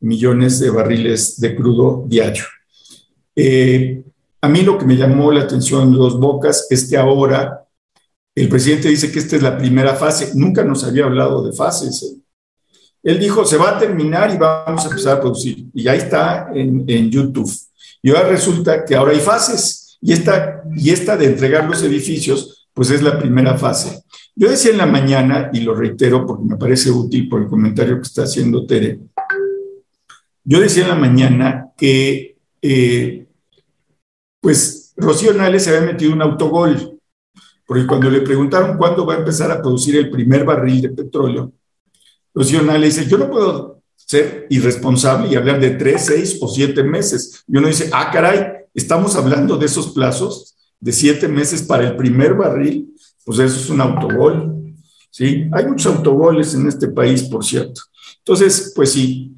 [0.00, 2.44] millones de barriles de crudo diario.
[3.34, 4.02] Eh,
[4.40, 7.66] a mí lo que me llamó la atención de Dos Bocas es que ahora
[8.34, 10.32] el presidente dice que esta es la primera fase.
[10.34, 12.02] Nunca nos había hablado de fases.
[12.02, 12.20] ¿eh?
[13.02, 15.66] Él dijo, se va a terminar y vamos a empezar a producir.
[15.72, 17.50] Y ahí está en, en YouTube.
[18.02, 19.98] Y ahora resulta que ahora hay fases.
[20.00, 24.02] Y esta, y esta de entregar los edificios, pues es la primera fase.
[24.38, 27.96] Yo decía en la mañana, y lo reitero porque me parece útil por el comentario
[27.96, 29.00] que está haciendo Tere,
[30.44, 33.26] yo decía en la mañana que, eh,
[34.38, 37.00] pues, Rocío Nales se había metido un autogol,
[37.66, 41.52] porque cuando le preguntaron cuándo va a empezar a producir el primer barril de petróleo,
[42.34, 46.84] Rocío Nales dice, yo no puedo ser irresponsable y hablar de tres, seis o siete
[46.84, 47.42] meses.
[47.48, 51.96] Y uno dice, ah, caray, estamos hablando de esos plazos, de siete meses para el
[51.96, 52.94] primer barril
[53.26, 54.72] pues eso es un autogol.
[55.10, 55.48] ¿sí?
[55.52, 57.82] Hay muchos autogoles en este país, por cierto.
[58.18, 59.34] Entonces, pues sí.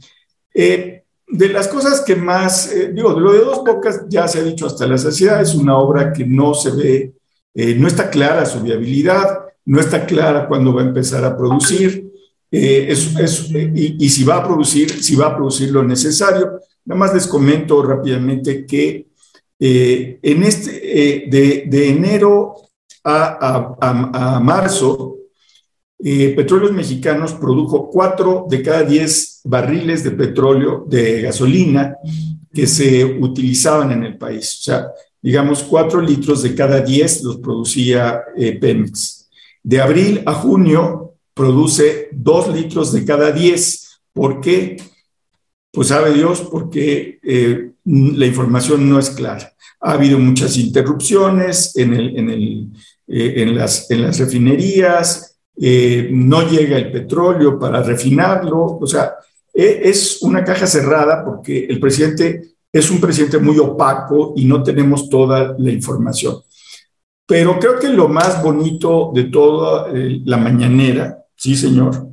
[0.53, 4.41] Eh, de las cosas que más, eh, digo, de lo de dos bocas ya se
[4.41, 7.15] ha dicho hasta la saciedad, es una obra que no se ve,
[7.55, 12.13] eh, no está clara su viabilidad, no está clara cuándo va a empezar a producir,
[12.51, 16.61] y, y, si va a producir, si va a producir lo necesario.
[16.87, 19.07] Nada más les comento rápidamente que
[19.59, 22.68] en este, de, de enero
[23.09, 25.17] a, marzo,
[25.99, 31.97] Petróleos Mexicanos produjo 4 de cada 10 barriles de petróleo, de gasolina,
[32.53, 34.59] que se utilizaban en el país.
[34.61, 34.89] O sea,
[35.21, 39.29] digamos, 4 litros de cada 10 los producía eh, Pemex.
[39.63, 44.01] De abril a junio produce 2 litros de cada 10.
[44.13, 44.77] ¿Por qué?
[45.79, 49.53] pues sabe Dios porque eh, la información no es clara.
[49.81, 52.69] Ha habido muchas interrupciones en, el,
[53.09, 59.15] eh, en, las, en las refinerías, eh, no llega el petróleo para refinarlo, o sea,
[59.53, 64.63] e, es una caja cerrada porque el presidente es un presidente muy opaco y no
[64.63, 66.37] tenemos toda la información.
[67.27, 72.09] Pero creo que lo más bonito de toda la mañanera, sí señor,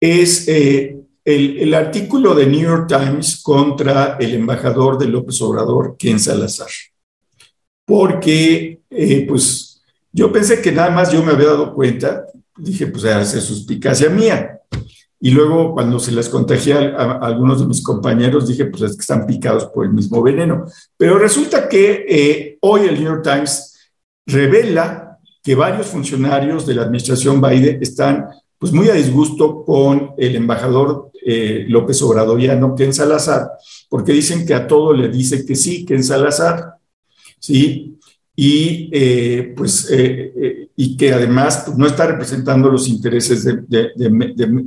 [0.00, 6.68] es el, artículo de New York Times contra el embajador de López Obrador, Ken Salazar.
[7.88, 9.82] Porque, eh, pues,
[10.12, 12.26] yo pensé que nada más yo me había dado cuenta,
[12.58, 14.60] dije, pues, hace suspicacia mía.
[15.18, 19.00] Y luego, cuando se las contagié a, algunos de mis compañeros, dije, pues, es que
[19.00, 20.66] están picados por el mismo veneno.
[20.98, 23.90] Pero resulta que eh, hoy el New York Times
[24.26, 28.26] revela que varios funcionarios de la administración Biden están
[28.58, 33.52] pues muy a disgusto con el embajador eh, López Obradoriano, Ken Salazar,
[33.88, 36.77] porque dicen que a todo le dice que sí, Ken Salazar,
[37.38, 37.98] ¿sí?
[38.34, 43.92] Y eh, pues, eh, y que además pues, no está representando los intereses de,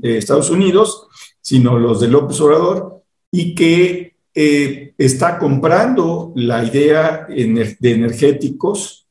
[0.03, 1.07] Estados Unidos,
[1.41, 9.01] sino los de López Obrador, y que está comprando la idea de energéticos,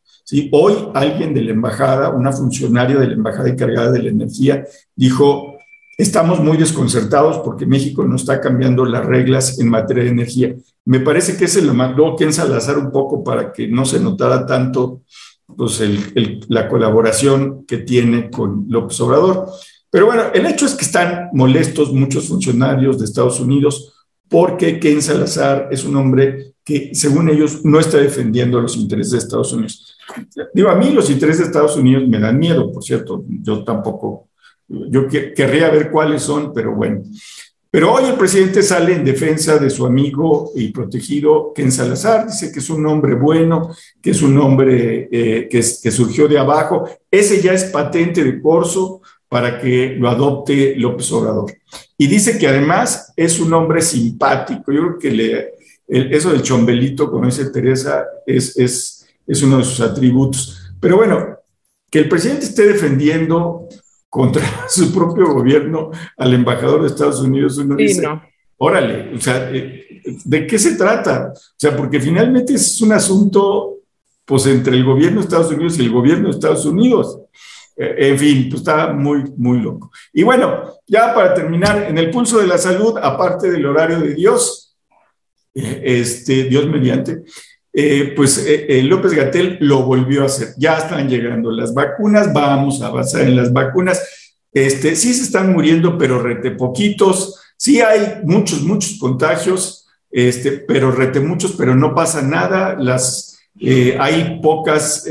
[0.53, 5.50] Hoy alguien de la embajada, una funcionaria de la embajada encargada de la energía, dijo,
[6.03, 10.55] estamos muy desconcertados porque México no está cambiando las reglas en materia de energía.
[10.85, 14.47] Me parece que se lo mandó Ken Salazar un poco para que no se notara
[14.47, 15.03] tanto
[15.57, 15.83] pues,
[16.49, 19.47] la colaboración que tiene con López Obrador.
[19.91, 23.93] Pero bueno, el hecho es que están molestos muchos funcionarios de Estados Unidos
[24.29, 29.19] porque Ken Salazar es un hombre que, según ellos, no está defendiendo los intereses de
[29.19, 29.99] Estados Unidos.
[30.55, 34.29] Digo, a mí los intereses de Estados Unidos me dan miedo, por cierto, yo tampoco,
[34.71, 37.03] yo querría ver cuáles son, pero bueno.
[37.73, 42.51] Pero hoy el presidente sale en defensa de su amigo y protegido Ken Salazar, dice
[42.51, 43.71] que es un hombre bueno,
[44.03, 46.89] que es un hombre eh, que, surgió de abajo.
[47.09, 51.53] Ese ya es patente de corso para que lo adopte López Obrador.
[51.97, 54.73] Y dice que además es un hombre simpático.
[54.73, 55.51] Yo creo que le,
[55.87, 60.73] eso del chombelito, como dice Teresa, es, es, es uno de sus atributos.
[60.81, 61.37] Pero bueno,
[61.89, 63.69] que el presidente esté defendiendo
[64.11, 68.07] contra su propio gobierno al embajador de Estados Unidos, uno dice,
[68.59, 71.33] órale, o sea, eh, ¿de qué se trata?
[71.33, 73.77] O sea, porque finalmente es un asunto
[74.25, 77.19] pues entre el gobierno de Estados Unidos y el gobierno de Estados Unidos.
[77.77, 79.91] Eh, en fin, pues está muy, muy loco.
[80.13, 84.15] Y bueno, ya para terminar, en el pulso de la salud, aparte del horario de
[84.15, 84.77] Dios,
[85.55, 87.23] eh, este, Dios mediante,
[87.73, 88.45] eh, pues
[88.85, 90.49] López Gatel lo volvió a hacer.
[90.57, 94.03] Ya están llegando las vacunas, vamos a avanzar en las vacunas.
[94.53, 97.41] Este, sí se están muriendo, pero rete poquitos.
[97.57, 102.77] Sí hay muchos, muchos contagios, este, pero rete muchos, pero no pasa nada.
[102.79, 103.39] Las,
[103.99, 105.07] hay pocas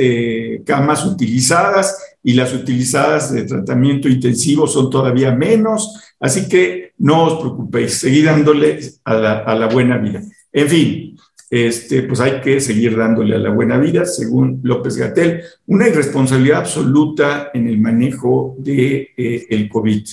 [0.65, 7.39] camas utilizadas y las utilizadas de tratamiento intensivo son todavía menos, así que no os
[7.39, 9.13] preocupéis, seguid dándole a
[9.55, 10.21] la, buena vida.
[10.51, 11.17] En fin,
[11.49, 16.59] este, pues hay que seguir dándole a la buena vida, según López Gatel, una irresponsabilidad
[16.59, 20.07] absoluta en el manejo del de, eh, COVID.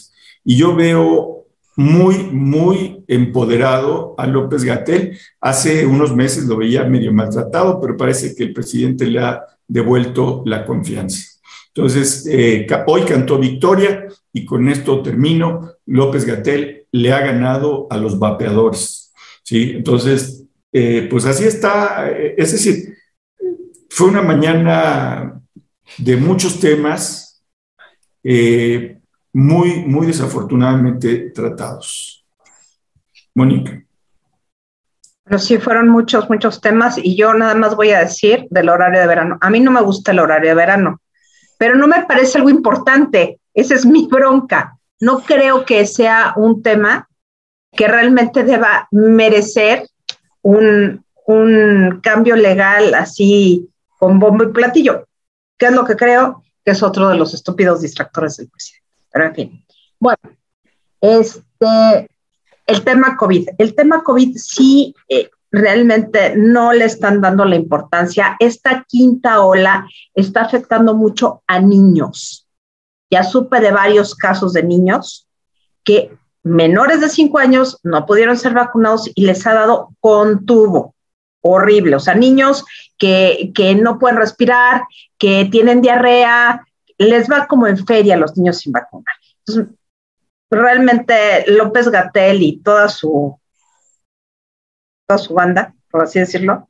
[0.45, 5.19] Y yo veo muy, muy empoderado a López Gatel.
[5.41, 10.43] Hace unos meses lo veía medio maltratado, pero parece que el presidente le ha devuelto
[10.47, 11.23] la confianza.
[11.75, 15.73] Entonces, eh, hoy cantó victoria y con esto termino.
[15.85, 19.13] López Gatel le ha ganado a los vapeadores.
[19.43, 19.73] ¿sí?
[19.77, 20.46] Entonces,
[20.79, 22.11] eh, pues así está.
[22.11, 22.97] Eh, es decir,
[23.89, 25.41] fue una mañana
[25.99, 27.43] de muchos temas
[29.33, 32.27] muy, muy desafortunadamente tratados.
[33.35, 33.83] Mónica.
[35.25, 39.01] Pero sí, fueron muchos, muchos temas y yo nada más voy a decir del horario
[39.01, 39.39] de verano.
[39.41, 41.01] A mí no me gusta el horario de verano
[41.59, 43.41] pero no me parece algo importante.
[43.55, 44.79] Esa es mi bronca.
[45.01, 47.09] No creo que sea un tema
[47.73, 49.87] que realmente deba merecer
[50.47, 53.69] un, cambio legal así
[53.99, 55.09] con bombo y platillo,
[55.59, 58.87] que es lo que creo que es otro de los estúpidos distractores del presidente.
[59.13, 59.65] Pero en fin,
[59.99, 60.19] bueno,
[61.01, 62.11] este,
[62.67, 63.49] el tema COVID.
[63.59, 68.37] El tema COVID sí eh, realmente no le están dando la importancia.
[68.39, 72.47] Esta quinta ola está afectando mucho a niños.
[73.11, 75.29] Ya supe de varios casos de niños
[75.83, 76.17] que
[76.47, 80.95] menores de cinco años no pudieron ser vacunados y les ha dado contubo.
[81.41, 81.97] Horrible.
[81.97, 82.65] O sea, niños
[82.99, 84.83] que, no pueden respirar,
[85.19, 86.65] que tienen diarrea,
[86.99, 89.15] les va como en feria a los niños sin vacunar.
[89.45, 89.75] Entonces,
[90.51, 93.39] realmente López Gatel y toda su,
[95.07, 96.69] toda su banda, por así decirlo,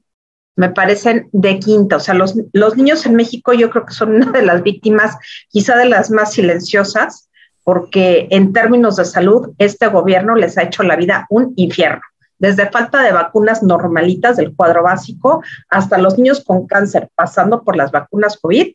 [0.57, 1.97] me parecen de quinta.
[1.97, 5.17] O sea, los, los niños en México yo creo que son una de las víctimas,
[5.49, 7.29] quizá de las más silenciosas,
[7.67, 12.01] porque en términos de salud, este gobierno les ha hecho la vida un infierno.
[12.39, 17.75] Desde falta de vacunas normalitas del cuadro básico hasta los niños con cáncer, pasando por
[17.75, 18.73] las vacunas COVID,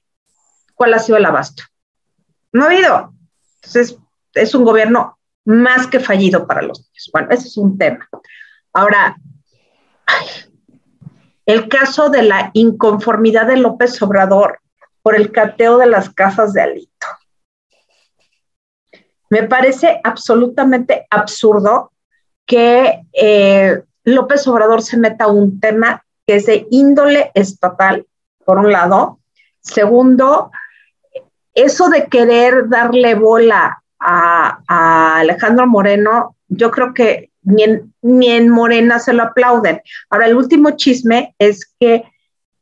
[0.76, 1.64] ¿cuál ha sido el abasto?
[2.52, 3.14] No ha habido.
[3.64, 3.98] Entonces,
[4.34, 7.10] es un gobierno más que fallido para los niños.
[7.14, 8.10] Bueno, ese es un tema.
[8.74, 9.16] Ahora,
[11.46, 14.60] el caso de la inconformidad de López Obrador
[15.02, 17.08] por el cateo de las casas de Alito.
[19.32, 21.94] Me parece absolutamente absurdo
[22.46, 28.06] que eh, López Obrador se meta a un tema que es de índole estatal,
[28.46, 29.20] por un lado.
[29.62, 30.52] Segundo,
[31.54, 39.14] eso de querer darle bola a, Alejandro Moreno, yo creo que ni en, Morena se
[39.14, 39.80] lo aplauden.
[40.10, 42.04] Ahora, el último chisme es que,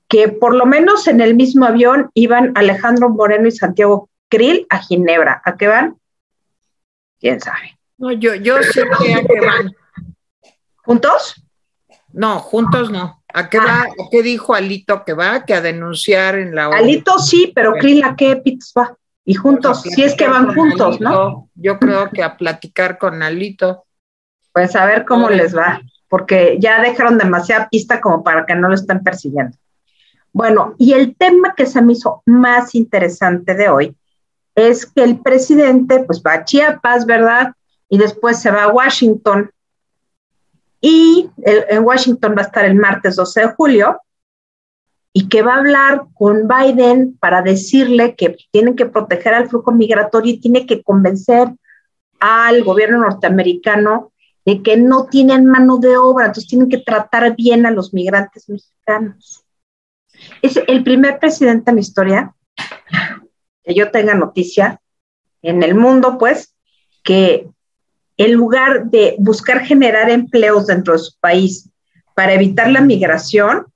[0.08, 4.78] que por lo menos en el mismo avión iban Alejandro Moreno y Santiago Krill a
[4.78, 5.42] Ginebra.
[5.44, 5.98] ¿A qué van?
[7.20, 7.78] ¿Quién sabe?
[7.98, 9.76] No, yo, yo sé que a qué van.
[10.78, 11.44] ¿Juntos?
[12.14, 13.22] No, juntos no.
[13.34, 13.84] ¿A qué va?
[13.84, 13.84] Ah.
[13.84, 15.46] ¿A qué dijo Alito que va?
[15.46, 18.98] Que a denunciar en la Alito sí, pero Krill a qué pits va?
[19.26, 21.50] Y juntos, si es que van juntos, ¿no?
[21.54, 23.86] Yo creo que a platicar con Alito.
[24.52, 28.70] Pues a ver cómo les va, porque ya dejaron demasiada pista como para que no
[28.70, 29.56] lo estén persiguiendo.
[30.34, 33.96] Bueno, y el tema que se me hizo más interesante de hoy
[34.60, 37.54] es que el presidente pues va a Chiapas, ¿verdad?
[37.90, 39.52] Y después se va a Washington.
[40.82, 44.00] Y en Washington va a estar el martes 12 de julio
[45.12, 49.72] y que va a hablar con Biden para decirle que tienen que proteger al flujo
[49.72, 51.50] migratorio y tiene que convencer
[52.20, 54.12] al gobierno norteamericano
[54.46, 58.48] de que no tienen mano de obra, entonces tienen que tratar bien a los migrantes
[58.48, 59.44] mexicanos.
[60.42, 62.36] Es el primer presidente en la historia
[63.76, 64.80] yo tenga noticia
[65.42, 66.54] en el mundo, pues,
[67.04, 67.48] que
[68.18, 71.70] en lugar de buscar generar empleos dentro de su país
[72.14, 73.68] para evitar la migración,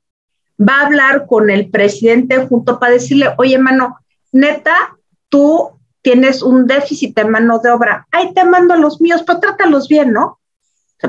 [0.59, 3.97] va a hablar con el presidente junto para decirle, oye, mano,
[4.31, 4.97] neta,
[5.29, 9.39] tú tienes un déficit de mano de obra, ahí te mando a los míos, pero
[9.39, 10.39] trátalos bien, ¿no?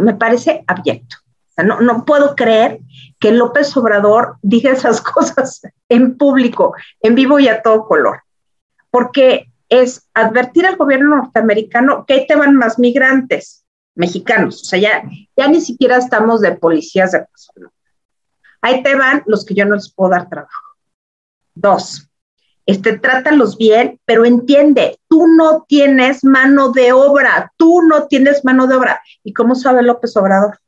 [0.01, 1.17] me parece abyecto.
[1.57, 2.81] no, no puedo creer
[3.21, 8.23] que López Obrador diga esas cosas en público, en vivo y a todo color,
[8.95, 13.65] porque es advertir al gobierno norteamericano que ahí te van más migrantes
[13.97, 15.03] mexicanos, o sea, ya,
[15.37, 17.73] ya ni siquiera estamos de policías de personas
[18.63, 20.63] Ahí te van los que yo no les puedo dar trabajo.
[21.57, 22.09] Dos,
[22.67, 28.69] este, trátalos bien, pero entiende, tú no tienes mano de obra, tú no tienes mano
[28.69, 29.03] de obra.
[29.25, 30.61] ¿Y cómo sabe López Obrador?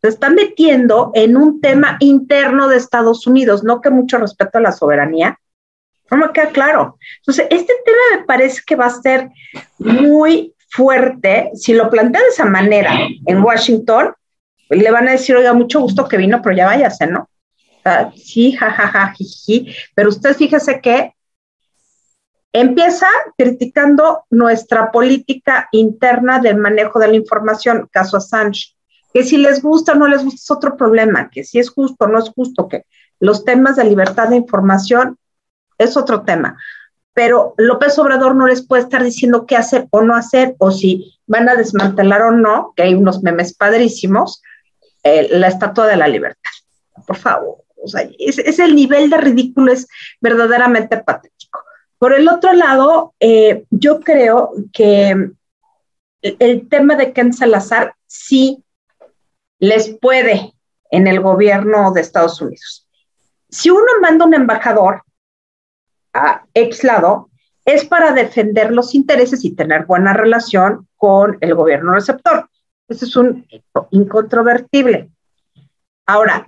[0.00, 4.62] Se está metiendo en un tema interno de Estados Unidos, no que mucho respeto a
[4.62, 5.38] la soberanía.
[6.10, 6.98] No me queda claro.
[7.18, 9.30] Entonces, este tema me parece que va a ser
[9.78, 14.14] muy fuerte si lo plantea de esa manera en Washington
[14.70, 17.28] le van a decir, oiga, mucho gusto que vino, pero ya váyase, ¿no?
[18.14, 19.74] sí, jajaja, jiji.
[19.94, 21.14] Pero usted fíjese que
[22.52, 23.06] empieza
[23.36, 28.74] criticando nuestra política interna del manejo de la información, caso Assange,
[29.12, 32.04] que si les gusta o no les gusta es otro problema, que si es justo
[32.04, 32.84] o no es justo, que
[33.18, 35.18] los temas de libertad de información
[35.80, 36.56] es otro tema.
[37.12, 41.18] Pero López Obrador no les puede estar diciendo qué hacer o no hacer, o si
[41.26, 44.42] van a desmantelar o no, que hay unos memes padrísimos,
[45.02, 46.50] eh, la Estatua de la Libertad.
[47.06, 49.88] Por favor, o sea, es, el nivel de ridículo es
[50.20, 51.60] verdaderamente patético.
[51.98, 55.32] Por el otro lado, eh, yo creo que
[56.22, 58.62] el, tema de Ken Salazar sí
[59.58, 60.54] les puede
[60.90, 62.88] en el gobierno de Estados Unidos.
[63.48, 65.02] Si uno manda un embajador
[66.12, 67.30] a ex lado,
[67.64, 72.48] es para defender los intereses y tener buena relación con el gobierno receptor.
[72.88, 73.46] Eso es un
[73.90, 75.10] incontrovertible.
[76.06, 76.46] Ahora,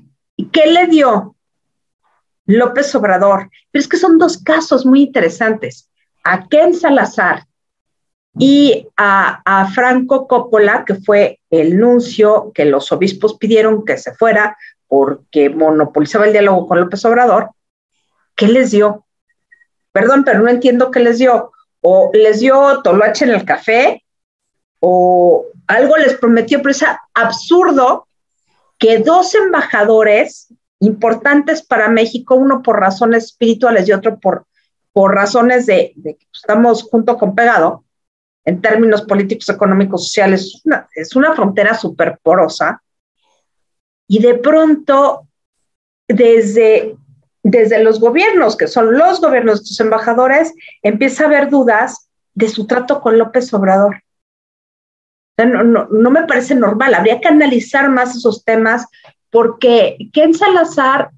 [0.51, 1.37] ¿qué le dio
[2.47, 3.49] López Obrador?
[3.71, 5.89] Pero es que son dos casos muy interesantes.
[6.25, 7.45] A Ken Salazar
[8.39, 14.57] y a, Franco Coppola, que fue el nuncio que los obispos pidieron que se fuera
[14.89, 17.51] porque monopolizaba el diálogo con López Obrador,
[18.35, 19.07] ¿qué les dio?
[19.93, 21.53] Perdón, pero no entiendo qué les dio.
[21.81, 24.05] O les dio toloache en el café,
[24.81, 26.85] o algo les prometió, pero es
[27.15, 28.07] absurdo
[28.79, 34.47] que dos embajadores importantes para México, uno por razones espirituales y otro por,
[34.93, 37.85] por razones de, que estamos junto con pegado,
[38.45, 40.63] en términos políticos, económicos, sociales,
[40.97, 42.83] es una, frontera súper porosa.
[44.09, 45.29] Y de pronto,
[46.09, 46.97] desde,
[47.43, 52.49] desde los gobiernos, que son los gobiernos de sus embajadores, empieza a haber dudas de
[52.49, 54.03] su trato con López Obrador.
[55.39, 58.87] No, me parece normal, habría que analizar más esos temas
[59.31, 61.11] porque Ken Salazar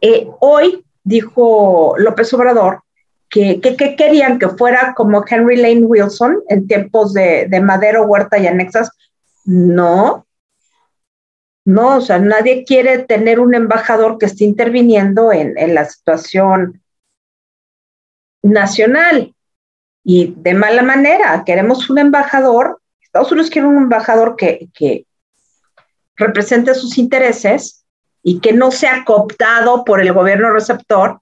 [0.00, 2.82] eh, hoy dijo López Obrador
[3.28, 3.60] que,
[3.96, 8.90] querían que fuera como Henry Lane Wilson en tiempos de, de Madero, Huerta y Anexas.
[9.44, 10.26] No,
[11.64, 16.82] no, o sea, nadie quiere tener un embajador que esté interviniendo en, la situación
[18.42, 19.34] nacional
[20.02, 21.42] y de mala manera.
[21.46, 25.06] Queremos un embajador, Estados Unidos quiere un embajador que, que
[26.16, 27.84] represente sus intereses
[28.22, 31.20] y que no sea cooptado por el gobierno receptor.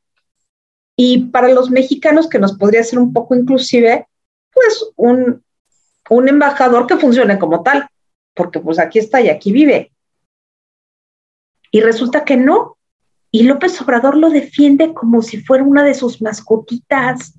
[0.97, 4.09] Y para los mexicanos, que nos podría ser un poco inclusive,
[4.53, 5.45] pues un,
[6.11, 7.89] un embajador que funcione como tal,
[8.35, 9.92] porque pues aquí está y aquí vive.
[11.73, 12.79] Y resulta que no.
[13.33, 17.35] Y López Obrador lo defiende como si fuera una de sus mascotitas.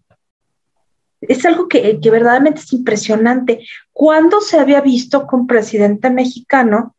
[1.21, 3.65] Es algo que, que verdaderamente es impresionante.
[3.93, 6.95] ¿Cuándo se había visto con presidente mexicano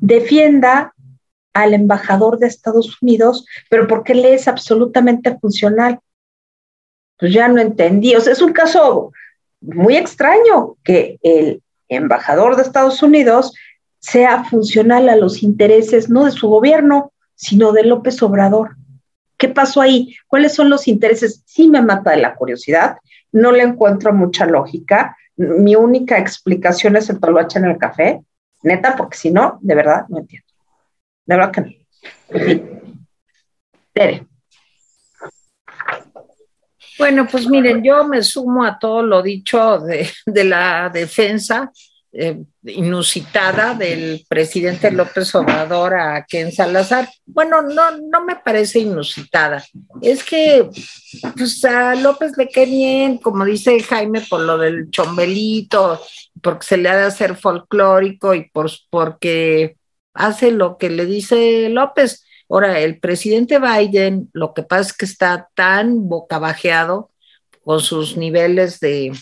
[0.00, 0.92] defienda
[1.58, 5.98] al embajador de Estados Unidos, pero porque le es absolutamente funcional.
[7.18, 8.14] Pues ya no entendí.
[8.14, 9.12] O sea, es un caso
[9.60, 13.52] muy extraño que el embajador de Estados Unidos
[13.98, 18.76] sea funcional a los intereses no de su gobierno, sino de López Obrador.
[19.36, 20.16] ¿Qué pasó ahí?
[20.26, 21.42] ¿Cuáles son los intereses?
[21.46, 22.96] Sí me mata de la curiosidad,
[23.32, 25.16] no le encuentro mucha lógica.
[25.36, 28.20] Mi única explicación es el toloache en el café,
[28.62, 30.48] neta, porque si no, de verdad, no entiendo.
[31.24, 31.68] De verdad que no.
[36.98, 41.70] Bueno, pues miren, yo me sumo a todo lo dicho de la defensa
[42.12, 47.08] eh, inusitada del presidente López Obrador a Ken Salazar.
[47.26, 49.62] Bueno, no, no me parece inusitada.
[50.00, 50.68] Es que
[51.36, 56.00] pues, a López le queda bien, como dice Jaime, por lo del chombelito,
[56.42, 59.76] porque se le ha de hacer folclórico y por, porque
[60.14, 62.24] hace lo que le dice López.
[62.48, 67.10] Ahora, el presidente Biden, lo que pasa es que está tan bocabajeado
[67.62, 69.12] con sus niveles de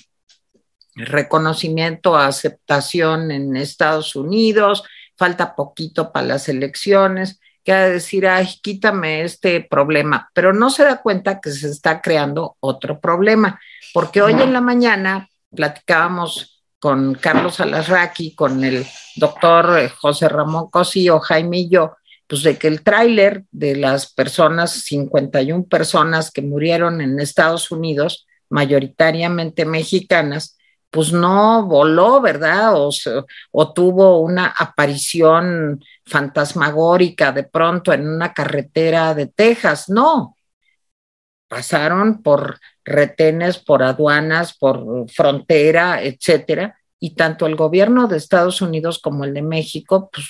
[0.97, 4.83] reconocimiento, aceptación en Estados Unidos,
[5.17, 10.85] falta poquito para las elecciones, que a decir, ay, quítame este problema, pero no se
[10.85, 13.61] da cuenta que se está creando otro problema,
[13.93, 18.87] porque hoy en la mañana platicábamos con Carlos Alasraqui, con el
[19.17, 21.97] doctor eh, José Ramón Cosío, Jaime y yo,
[22.29, 28.27] pues de que el tráiler de las personas, 51 personas que murieron en Estados Unidos,
[28.49, 30.56] mayoritariamente mexicanas,
[30.97, 32.73] pues no voló, ¿verdad?
[32.75, 40.39] O, tuvo una aparición fantasmagórica de pronto en una carretera de Texas, no.
[41.49, 48.99] Pasaron por retenes, por aduanas, por frontera, etcétera, y tanto el gobierno de Estados Unidos
[48.99, 50.27] como el de México, pues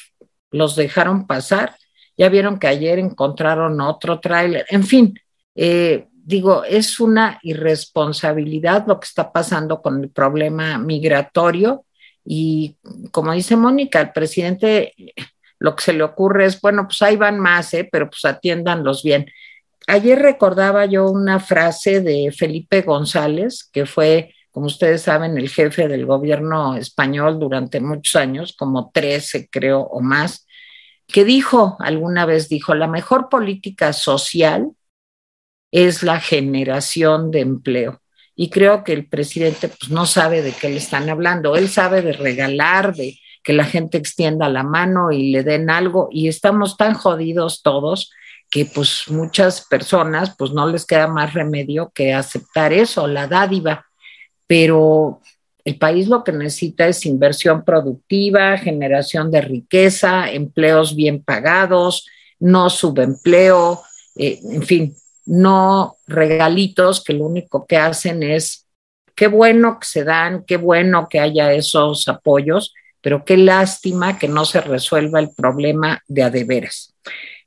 [0.50, 1.76] los dejaron pasar.
[2.16, 5.14] Ya vieron que ayer encontraron otro tráiler, en fin,
[5.54, 11.84] eh, digo, es una irresponsabilidad lo que está pasando con el problema migratorio
[12.24, 12.76] y
[13.12, 14.92] como dice Mónica, el presidente
[15.60, 17.88] lo que se le ocurre es, bueno, pues ahí van más, ¿eh?
[17.90, 19.26] pero pues atiéndanlos bien.
[19.86, 25.86] Ayer recordaba yo una frase de Felipe González, que fue, como ustedes saben, el jefe
[25.86, 30.44] del gobierno español durante muchos años, como 13 creo o más,
[31.06, 34.72] que dijo, alguna vez dijo, la mejor política social
[35.76, 38.00] es la generación de empleo.
[38.34, 41.54] Y creo que el presidente pues, no sabe de qué le están hablando.
[41.54, 46.08] Él sabe de regalar, de que la gente extienda la mano y le den algo.
[46.10, 48.10] Y estamos tan jodidos todos
[48.50, 53.84] que pues muchas personas pues no les queda más remedio que aceptar eso, la dádiva.
[54.46, 55.20] Pero
[55.62, 62.06] el país lo que necesita es inversión productiva, generación de riqueza, empleos bien pagados,
[62.38, 63.82] no subempleo,
[64.16, 64.96] eh, en fin,
[65.26, 68.66] no regalitos que lo único que hacen es,
[69.14, 74.28] qué bueno que se dan, qué bueno que haya esos apoyos, pero qué lástima que
[74.28, 76.94] no se resuelva el problema de adeveras.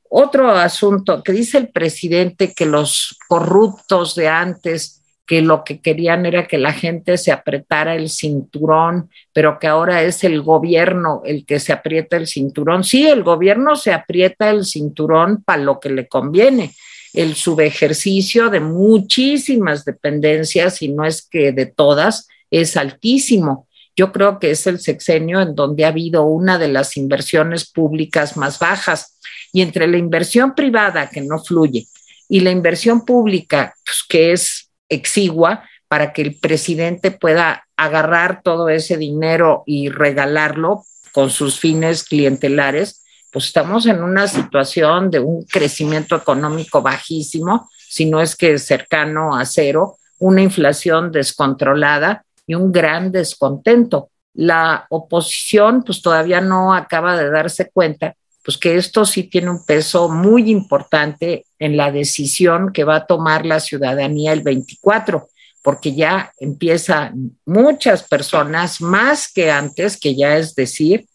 [0.10, 5.00] Otro asunto que dice el presidente que los corruptos de antes
[5.30, 10.02] que lo que querían era que la gente se apretara el cinturón, pero que ahora
[10.02, 12.84] es el gobierno el que se aprieta el cinturón.
[12.84, 16.74] Sí, el gobierno se aprieta el cinturón para lo que le conviene,
[17.14, 23.68] el subejercicio de muchísimas dependencias, y no es que de todas, es altísimo.
[23.96, 28.38] Yo creo que es el sexenio en donde ha habido una de las inversiones públicas
[28.38, 29.20] más bajas.
[29.52, 31.88] Y entre la inversión privada que no fluye
[32.30, 38.70] y la inversión pública, pues, que es exigua, para que el presidente pueda agarrar todo
[38.70, 45.44] ese dinero y regalarlo con sus fines clientelares, pues estamos en una situación de un
[45.44, 52.72] crecimiento económico bajísimo, si no es que cercano a cero, una inflación descontrolada y un
[52.72, 54.10] gran descontento.
[54.34, 59.66] La oposición pues todavía no acaba de darse cuenta pues que esto sí tiene un
[59.66, 65.28] peso muy importante en la decisión que va a tomar la ciudadanía el 24
[65.62, 71.06] porque ya empiezan muchas personas, más que antes, que ya es decir,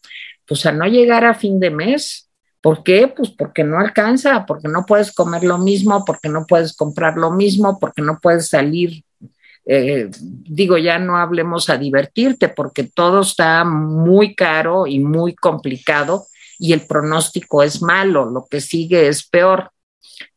[0.47, 2.29] pues a no llegar a fin de mes.
[2.61, 3.07] ¿Por qué?
[3.07, 7.31] Pues porque no alcanza, porque no puedes comer lo mismo, porque no puedes comprar lo
[7.31, 9.03] mismo, porque no puedes salir.
[9.67, 16.25] Eh, digo, ya no hablemos a divertirte, porque todo está muy caro y muy complicado
[16.59, 19.71] y el pronóstico es malo, lo que sigue es peor.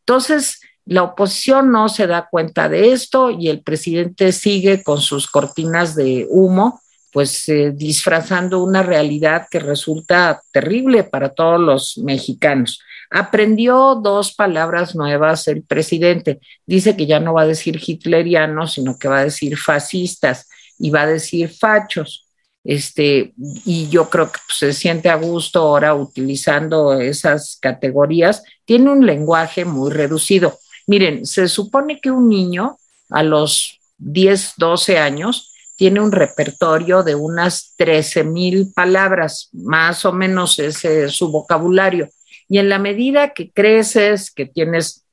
[0.00, 5.28] Entonces, la oposición no se da cuenta de esto y el presidente sigue con sus
[5.30, 6.80] cortinas de humo,
[7.12, 12.80] pues eh, disfrazando una realidad que resulta terrible para todos los mexicanos.
[13.10, 16.40] Aprendió dos palabras nuevas el presidente.
[16.66, 20.48] Dice que ya no va a decir hitlerianos, sino que va a decir fascistas
[20.78, 22.26] y va a decir fachos.
[22.64, 23.32] Este,
[23.64, 28.42] y yo creo que pues, se siente a gusto ahora utilizando esas categorías.
[28.64, 32.78] Tiene un lenguaje muy reducido Miren, se supone que un niño
[33.10, 40.12] a los 10, 12 años tiene un repertorio de unas 13 mil palabras, más o
[40.12, 42.08] menos ese es su vocabulario.
[42.48, 45.04] Y en la medida que creces, que tienes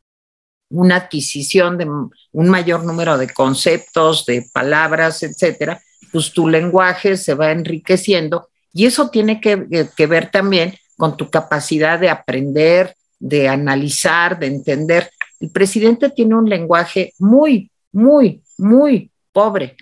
[0.72, 5.80] una adquisición de un mayor número de conceptos, de palabras, etcétera,
[6.12, 11.30] pues tu lenguaje se va enriqueciendo y eso tiene que, que ver también con tu
[11.30, 15.12] capacidad de aprender, de analizar, de entender.
[15.40, 19.76] El presidente tiene un lenguaje muy, muy, muy pobre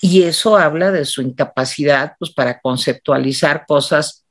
[0.00, 4.24] y eso habla de su incapacidad pues, para conceptualizar cosas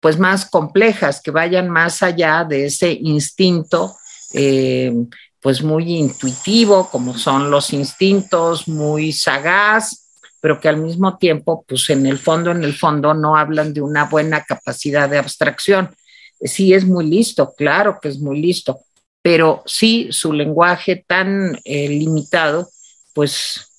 [0.00, 3.96] pues más complejas, que vayan más allá de ese instinto
[4.32, 4.92] eh,
[5.40, 10.08] pues muy intuitivo, como son los instintos, muy sagaz,
[10.40, 13.80] pero que al mismo tiempo, pues en el fondo, en el fondo, no hablan de
[13.80, 15.94] una buena capacidad de abstracción.
[16.40, 18.80] Sí es muy listo, claro que es muy listo,
[19.22, 22.68] pero sí su lenguaje tan eh, limitado,
[23.14, 23.72] pues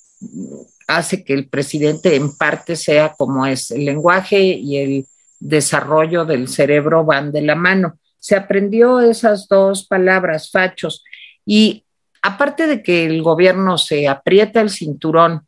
[0.87, 3.71] hace que el presidente en parte sea como es.
[3.71, 5.05] El lenguaje y el
[5.39, 7.99] desarrollo del cerebro van de la mano.
[8.19, 11.03] Se aprendió esas dos palabras, fachos,
[11.45, 11.85] y
[12.21, 15.45] aparte de que el gobierno se aprieta el cinturón,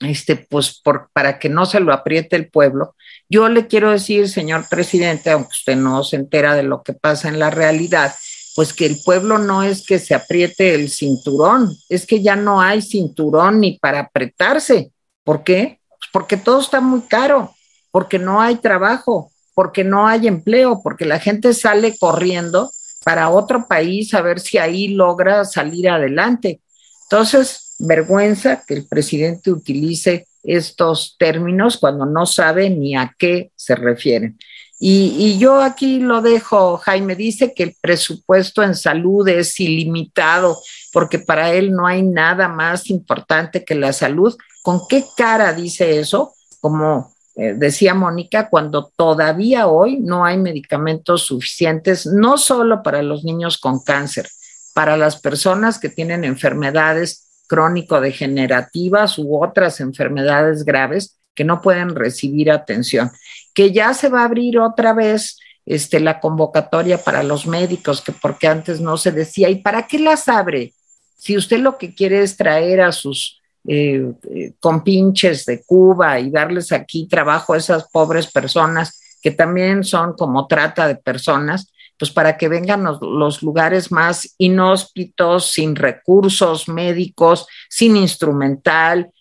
[0.00, 2.94] este, pues por, para que no se lo apriete el pueblo,
[3.28, 7.28] yo le quiero decir, señor presidente, aunque usted no se entera de lo que pasa
[7.28, 8.14] en la realidad,
[8.56, 12.60] pues que el pueblo no es que se apriete el cinturón, es que ya no
[12.60, 14.92] hay cinturón ni para apretarse.
[15.24, 15.80] ¿Por qué?
[15.88, 17.54] Pues porque todo está muy caro,
[17.90, 22.70] porque no hay trabajo, porque no hay empleo, porque la gente sale corriendo
[23.04, 26.60] para otro país a ver si ahí logra salir adelante.
[27.04, 33.74] Entonces, vergüenza que el presidente utilice estos términos cuando no sabe ni a qué se
[33.74, 34.38] refieren.
[34.82, 40.58] Y, yo aquí lo dejo, Jaime dice que el presupuesto en salud es ilimitado
[40.90, 44.34] porque para él no hay nada más importante que la salud.
[44.62, 46.32] ¿Con qué cara dice eso?
[46.60, 53.22] Como eh, decía Mónica, cuando todavía hoy no hay medicamentos suficientes, no solo para los
[53.22, 54.30] niños con cáncer,
[54.72, 62.50] para las personas que tienen enfermedades crónico-degenerativas u otras enfermedades graves que no pueden recibir
[62.50, 63.10] atención
[63.54, 68.12] que ya se va a abrir otra vez este, la convocatoria para los médicos, que
[68.12, 70.74] porque antes no se decía, ¿y para qué las abre?
[71.16, 76.30] Si usted lo que quiere es traer a sus eh, eh, compinches de Cuba y
[76.30, 82.10] darles aquí trabajo a esas pobres personas que también son como trata de personas, pues
[82.10, 89.12] para que vengan los, los lugares más inhóspitos, sin recursos médicos, sin instrumental,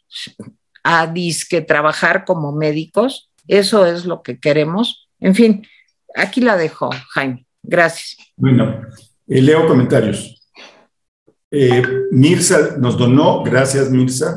[0.83, 5.09] a disque trabajar como médicos, eso es lo que queremos.
[5.19, 5.67] En fin,
[6.15, 7.45] aquí la dejo, Jaime.
[7.63, 8.15] Gracias.
[8.37, 8.81] Bueno,
[9.27, 10.35] eh, leo comentarios.
[11.51, 14.35] Eh, Mirza nos donó, gracias Mirza.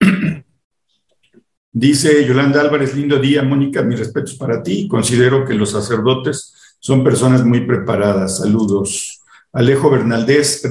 [1.72, 4.88] Dice Yolanda Álvarez, lindo día, Mónica, mis respetos para ti.
[4.88, 8.38] Considero que los sacerdotes son personas muy preparadas.
[8.38, 9.22] Saludos.
[9.52, 10.62] Alejo Bernaldez,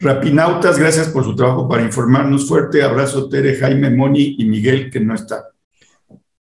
[0.00, 2.46] Rapinautas, gracias por su trabajo para informarnos.
[2.46, 5.48] Fuerte abrazo, Tere, Jaime, Moni y Miguel, que no está.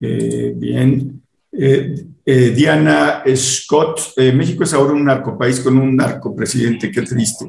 [0.05, 1.23] Eh, bien.
[1.53, 7.49] Eh, eh, Diana Scott, México es ahora un narcopaís con un narcopresidente, qué triste.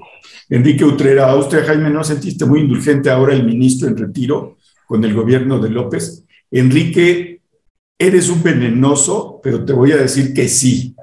[0.49, 5.16] Enrique Utrera, Austria, Jaime, ¿no sentiste muy indulgente ahora el ministro en retiro con el
[5.16, 6.26] gobierno de López?
[6.51, 7.41] Enrique,
[7.97, 10.95] eres un venenoso, pero te voy a decir que sí,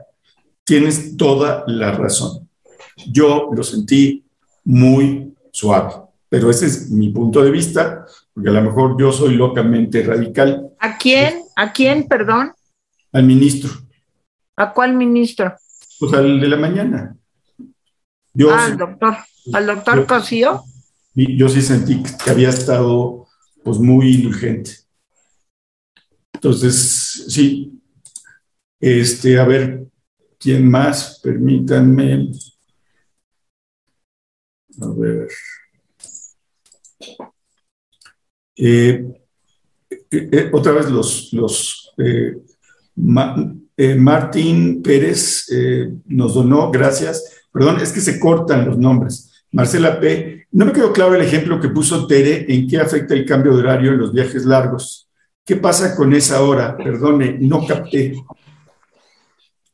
[0.62, 2.48] tienes toda la razón.
[3.10, 4.24] Yo lo sentí
[4.64, 5.94] muy suave.
[6.28, 10.70] Pero ese es mi punto de vista, porque a lo mejor yo soy locamente radical.
[10.78, 11.42] ¿A quién?
[11.56, 12.52] ¿A quién, perdón?
[13.12, 13.70] Al ministro.
[14.56, 15.54] ¿A cuál ministro?
[15.98, 17.16] Pues al de la mañana.
[18.50, 19.16] ah, al doctor.
[19.52, 20.62] ¿Al doctor Cosío?
[21.14, 23.26] Yo sí sentí que había estado
[23.64, 24.72] pues muy indulgente.
[26.32, 27.82] Entonces, sí.
[28.78, 29.86] Este, a ver,
[30.38, 31.20] ¿quién más?
[31.22, 32.30] Permítanme.
[34.80, 35.28] A ver.
[38.62, 39.06] Eh,
[39.90, 41.94] eh, eh, otra vez los,
[43.96, 45.46] Martín Pérez
[46.04, 47.46] nos donó, gracias.
[47.50, 49.44] Perdón, es que se cortan los nombres.
[49.52, 50.46] Marcela P.
[50.52, 53.60] No me quedó claro el ejemplo que puso Tere en qué afecta el cambio de
[53.60, 55.08] horario en los viajes largos.
[55.44, 56.76] ¿Qué pasa con esa hora?
[56.76, 58.14] Perdone, no capté.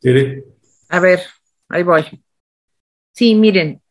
[0.01, 0.45] Tere.
[0.89, 1.21] A ver,
[1.69, 2.05] ahí voy.
[3.13, 3.83] Sí, miren,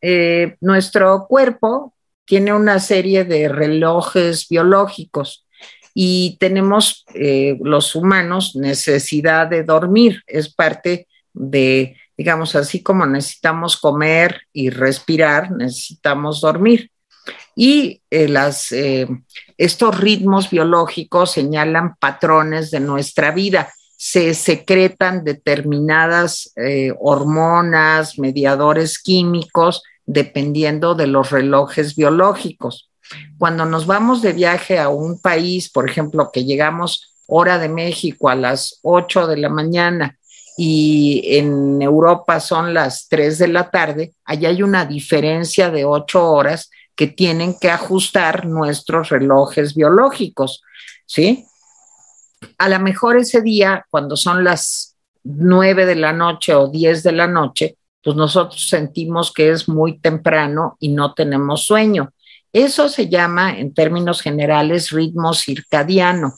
[0.62, 1.95] nuestro cuerpo
[2.26, 5.46] tiene una serie de relojes biológicos
[5.94, 13.78] y tenemos eh, los humanos necesidad de dormir, es parte de, digamos, así como necesitamos
[13.78, 16.92] comer y respirar, necesitamos dormir.
[17.56, 18.74] Y eh, las,
[19.58, 29.84] estos ritmos biológicos señalan patrones de nuestra vida se secretan determinadas eh, hormonas, mediadores químicos,
[30.06, 32.90] dependiendo de los relojes biológicos.
[33.38, 38.30] Cuando nos vamos de viaje a un país, por ejemplo, que llegamos hora de México
[38.30, 40.18] a las 8 de la mañana
[40.58, 46.32] y en Europa son las 3 de la tarde, allá hay una diferencia de 8
[46.32, 50.62] horas que tienen que ajustar nuestros relojes biológicos,
[51.06, 51.46] ¿sí?
[52.58, 57.12] a lo mejor ese día, cuando son las nueve de la noche o diez de
[57.12, 62.14] la noche, pues nosotros sentimos que es muy temprano y no tenemos sueño.
[62.54, 66.36] Eso se llama, en términos generales, ritmo circadiano.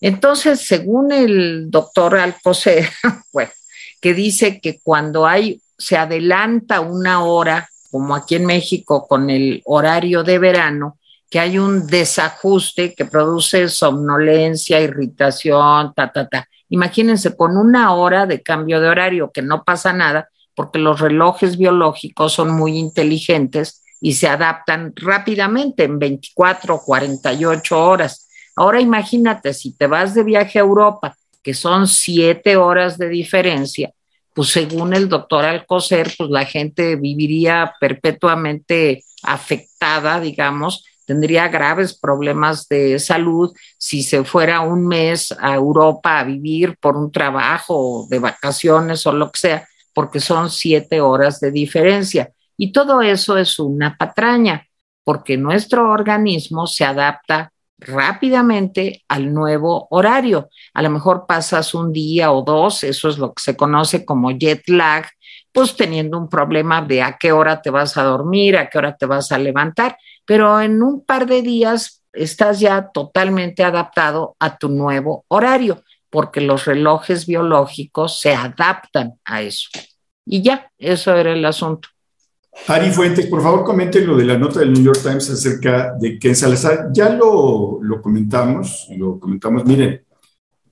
[0.00, 2.90] Entonces, según el doctor Alcocer,
[3.32, 3.52] bueno,
[4.00, 9.62] que dice que cuando hay, se adelanta una hora, como aquí en México con el
[9.66, 10.98] horario de verano,
[11.30, 16.48] que hay un desajuste que produce somnolencia, irritación, ta, ta, ta.
[16.70, 20.28] Imagínense con una hora de cambio de horario, que no pasa nada,
[20.58, 27.80] porque los relojes biológicos son muy inteligentes y se adaptan rápidamente en 24 o 48
[27.80, 28.28] horas.
[28.56, 33.92] Ahora imagínate, si te vas de viaje a Europa, que son siete horas de diferencia,
[34.34, 42.66] pues según el doctor Alcocer, pues la gente viviría perpetuamente afectada, digamos, tendría graves problemas
[42.66, 48.18] de salud si se fuera un mes a Europa a vivir por un trabajo, de
[48.18, 49.67] vacaciones o lo que sea,
[49.98, 52.30] porque son siete horas de diferencia.
[52.56, 54.64] Y todo eso es una patraña,
[55.02, 60.50] porque nuestro organismo se adapta rápidamente al nuevo horario.
[60.72, 64.30] A lo mejor pasas un día o dos, eso es lo que se conoce como
[64.30, 65.04] jet lag,
[65.50, 68.96] pues teniendo un problema de a qué hora te vas a dormir, a qué hora
[68.96, 69.96] te vas a levantar
[70.28, 76.40] pero en un par de días estás ya totalmente adaptado a tu nuevo horario, porque
[76.40, 79.68] los relojes biológicos se adaptan a eso.
[80.24, 81.88] Y ya, eso era el asunto.
[82.66, 86.18] Ari Fuentes, por favor, comente lo de la nota del New York Times acerca de
[86.18, 90.02] que en Salazar, ya lo, comentamos, lo comentamos, miren,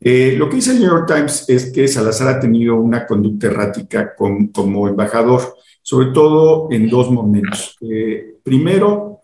[0.01, 3.47] eh, lo que dice el New York Times es que Salazar ha tenido una conducta
[3.47, 7.76] errática como embajador, sobre todo en dos momentos.
[7.80, 9.20] Eh, primero,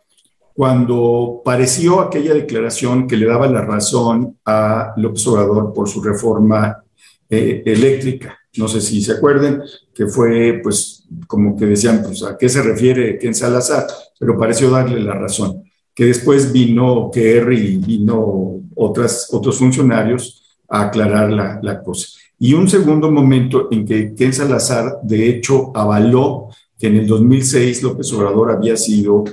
[0.55, 6.83] cuando pareció aquella declaración que le daba la razón a López Obrador por su reforma
[7.29, 8.39] eh, eléctrica.
[8.57, 9.63] No sé si se acuerden,
[9.95, 13.87] que fue pues como que decían, pues a qué se refiere Ken Salazar,
[14.19, 15.63] pero pareció darle la razón.
[15.95, 22.09] Que después vino Kerry y vino otras, otros funcionarios a aclarar la, la cosa.
[22.39, 26.49] Y un segundo momento en que Ken Salazar, de hecho, avaló
[26.79, 29.25] que en el 2006 López Obrador había sido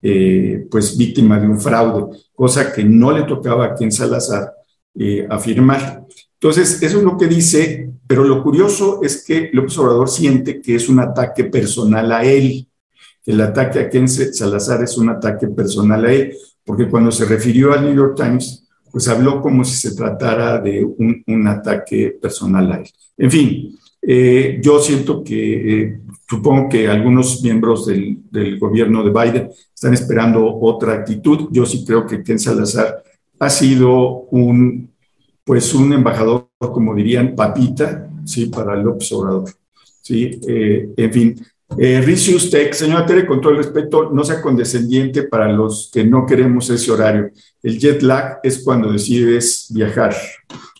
[0.00, 4.54] eh, pues víctima de un fraude, cosa que no le tocaba a quien Salazar
[4.94, 6.06] eh, afirmar.
[6.34, 10.76] Entonces, eso es lo que dice, pero lo curioso es que López Obrador siente que
[10.76, 12.68] es un ataque personal a él,
[13.26, 16.34] el ataque a Ken Salazar es un ataque personal a él,
[16.64, 20.84] porque cuando se refirió al New York Times, pues habló como si se tratara de
[20.84, 22.88] un, ataque personal a él.
[23.16, 29.10] En fin, eh, yo siento que, eh, supongo que algunos miembros del, del, gobierno de
[29.10, 31.48] Biden están esperando otra actitud.
[31.50, 33.02] Yo sí creo que Ken Salazar
[33.38, 34.90] ha sido un,
[35.44, 39.50] pues un embajador, como dirían, papita, sí, para López Obrador.
[40.02, 41.34] Sí, eh, en fin,
[41.76, 46.02] eh, Ricius Tech, señora Tere, con todo el respeto, no sea condescendiente para los que
[46.02, 47.30] no queremos ese horario.
[47.62, 50.14] El jet lag es cuando decides viajar.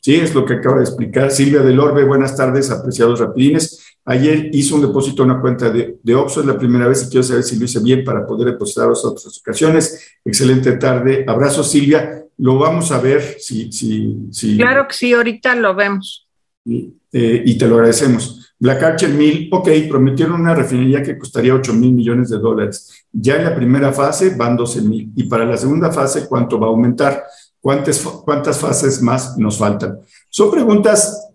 [0.09, 1.31] Sí, es lo que acaba de explicar.
[1.31, 3.95] Silvia del Orbe, buenas tardes, apreciados rapidines.
[4.07, 7.11] Ayer hizo un depósito en una cuenta de, de Oxxo, es la primera vez y
[7.11, 10.17] quiero saber si lo hice bien para poder depositar a otras ocasiones.
[10.25, 11.27] Excelente tarde.
[11.29, 12.25] Abrazo, Silvia.
[12.39, 13.71] Lo vamos a ver si...
[13.71, 16.27] si, si claro que sí, ahorita lo vemos.
[16.65, 18.55] Eh, y te lo agradecemos.
[18.59, 23.07] Black Archer Mill, ok, prometieron una refinería que costaría 8 mil millones de dólares.
[23.13, 25.13] Ya en la primera fase van 12 mil.
[25.17, 27.25] Y para la segunda fase, ¿cuánto va a aumentar?
[27.61, 29.99] ¿Cuántas, ¿Cuántas fases más nos faltan?
[30.31, 31.29] Son preguntas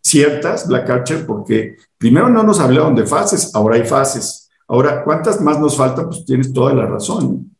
[0.00, 4.48] ciertas, Black Archer, porque primero no nos hablaron de fases, ahora hay fases.
[4.66, 6.06] Ahora, ¿cuántas más nos faltan?
[6.06, 7.50] Pues tienes toda la razón.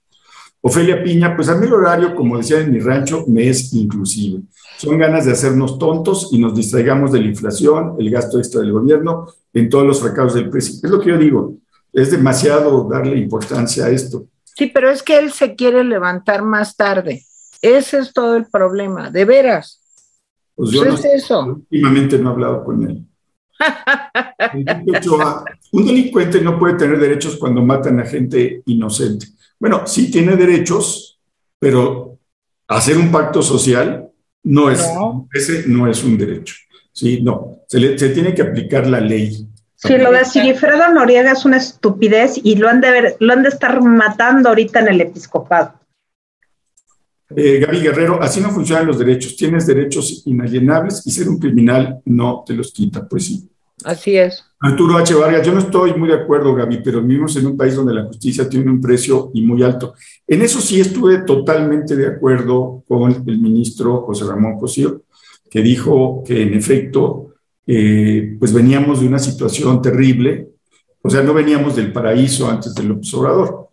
[0.60, 4.42] Ofelia Piña, pues a mí el horario, como decía en mi rancho, me es inclusive.
[4.76, 8.72] Son ganas de hacernos tontos y nos distraigamos de la inflación, el gasto extra del
[8.72, 10.80] gobierno, en todos los fracasos del precio.
[10.82, 11.54] Es lo que yo digo,
[11.92, 14.26] es demasiado darle importancia a esto.
[14.44, 17.24] Sí, pero es que él se quiere levantar más tarde.
[17.62, 19.80] Ese es todo el problema, de veras.
[20.54, 21.44] Pues yo pues es eso.
[21.44, 23.04] Últimamente no he hablado con él.
[25.72, 29.26] un delincuente no puede tener derechos cuando matan a gente inocente.
[29.58, 31.18] Bueno, sí tiene derechos,
[31.58, 32.18] pero
[32.68, 34.08] hacer un pacto social
[34.44, 34.88] no es,
[35.32, 36.54] ese no es un derecho.
[36.92, 39.46] Sí, no, se, tiene que aplicar la ley.
[39.76, 43.44] Sí, lo de Sigifredo Noriega es una estupidez y lo han de, ver, lo han
[43.44, 45.74] de estar matando ahorita en el episcopado.
[47.36, 49.36] Eh, Gaby Guerrero, así no funcionan los derechos.
[49.36, 53.06] Tienes derechos inalienables y ser un criminal no te los quita.
[53.06, 53.48] Pues sí.
[53.84, 54.44] Así es.
[54.60, 55.14] Arturo H.
[55.14, 58.04] Vargas, yo no estoy muy de acuerdo, Gaby, pero vivimos en un país donde la
[58.04, 59.94] justicia tiene un precio y muy alto.
[60.26, 65.02] En eso sí estuve totalmente de acuerdo con el ministro José Ramón Cosío,
[65.48, 67.34] que dijo que en efecto,
[67.66, 70.48] eh, pues veníamos de una situación terrible,
[71.02, 73.68] o sea, no veníamos del paraíso antes del observador.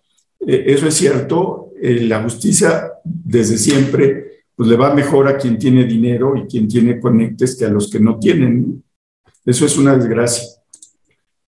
[0.46, 5.58] Eh, eso es cierto, eh, la justicia desde siempre pues le va mejor a quien
[5.58, 8.84] tiene dinero y quien tiene conectes que a los que no tienen.
[9.46, 10.44] Eso es una desgracia.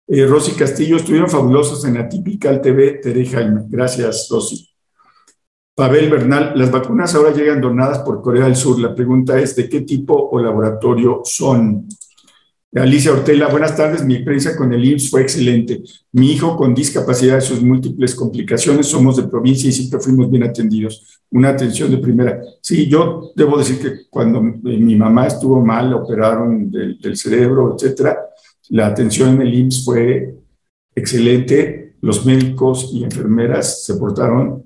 [0.07, 3.61] Eh, Rosy Castillo, estuvieron fabulosos en Atypical TV, Tere Jaime.
[3.67, 4.69] Gracias, Rosy.
[5.75, 8.79] Pavel Bernal, las vacunas ahora llegan donadas por Corea del Sur.
[8.79, 11.87] La pregunta es, ¿de qué tipo o laboratorio son?
[12.81, 14.03] Alicia Ortela, buenas tardes.
[14.03, 15.81] Mi experiencia con el IMSS fue excelente.
[16.11, 20.43] Mi hijo con discapacidad y sus múltiples complicaciones, somos de provincia y siempre fuimos bien
[20.43, 21.21] atendidos.
[21.31, 22.41] Una atención de primera.
[22.61, 28.19] Sí, yo debo decir que cuando mi mamá estuvo mal, operaron del, del cerebro, etcétera,
[28.69, 30.35] la atención en el IMSS fue
[30.93, 31.95] excelente.
[32.01, 34.64] Los médicos y enfermeras se portaron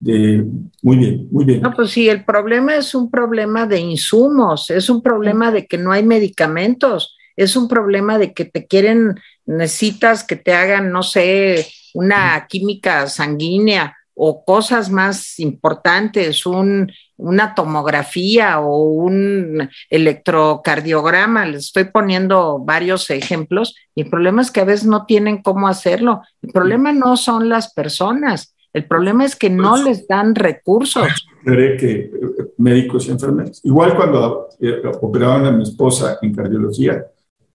[0.00, 1.62] muy bien, muy bien.
[1.62, 5.78] No, pues sí, el problema es un problema de insumos, es un problema de que
[5.78, 9.14] no hay medicamentos, es un problema de que te quieren,
[9.46, 17.54] necesitas que te hagan, no sé, una química sanguínea o cosas más importantes, un, una
[17.54, 21.44] tomografía o un electrocardiograma.
[21.44, 23.74] Les estoy poniendo varios ejemplos.
[23.94, 26.22] Y el problema es que a veces no tienen cómo hacerlo.
[26.40, 31.26] El problema no son las personas, el problema es que no pues, les dan recursos.
[31.42, 32.10] que eh,
[32.58, 33.62] médicos y enfermeras.
[33.64, 37.06] Igual cuando eh, operaban a mi esposa en cardiología,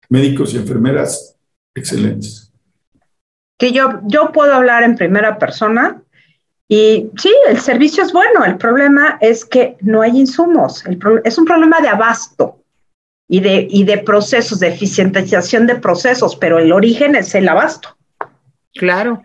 [0.10, 1.38] médicos y enfermeras
[1.76, 2.52] excelentes.
[3.60, 6.02] Que yo, yo puedo hablar en primera persona
[6.68, 10.84] y sí, el servicio es bueno, el problema es que no hay insumos,
[11.24, 12.64] es un problema de abasto
[13.28, 17.96] y de, y de procesos, de eficientización de procesos, pero el origen es el abasto.
[18.74, 19.22] Claro.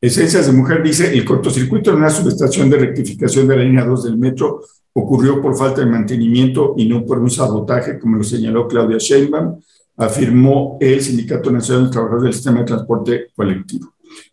[0.00, 4.04] Esencias de Mujer dice, el cortocircuito en una subestación de rectificación de la línea 2
[4.04, 4.62] del metro
[4.94, 9.60] ocurrió por falta de mantenimiento y no por un sabotaje, como lo señaló Claudia Sheinbaum,
[9.98, 13.92] afirmó el Sindicato Nacional de Trabajadores del Sistema de Transporte Colectivo.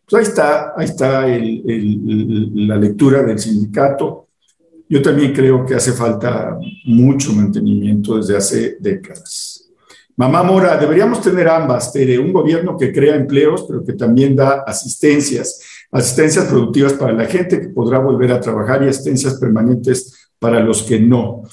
[0.09, 4.27] Pues ahí está, ahí está la lectura del sindicato.
[4.87, 9.66] Yo también creo que hace falta mucho mantenimiento desde hace décadas.
[10.19, 14.63] Mamá Mora, deberíamos tener ambas, Tere, un gobierno que crea empleos, pero que también da
[14.65, 15.61] asistencias,
[15.91, 20.81] asistencias productivas para la gente que podrá volver a trabajar y asistencias permanentes para los
[20.81, 21.43] que no.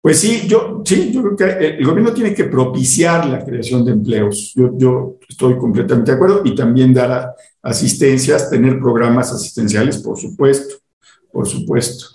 [0.00, 3.90] Pues sí, yo, sí, yo creo que el gobierno tiene que propiciar la creación de
[3.90, 4.52] empleos.
[4.54, 10.76] Yo, yo estoy completamente de acuerdo y también dar asistencias, tener programas asistenciales, por supuesto,
[11.32, 12.06] por supuesto.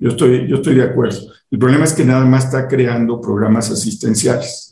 [0.00, 1.18] Yo estoy, yo estoy de acuerdo.
[1.50, 4.68] El problema es que nada más está creando programas asistenciales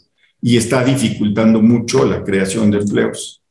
[0.47, 3.43] y está dificultando mucho la creación de empleos.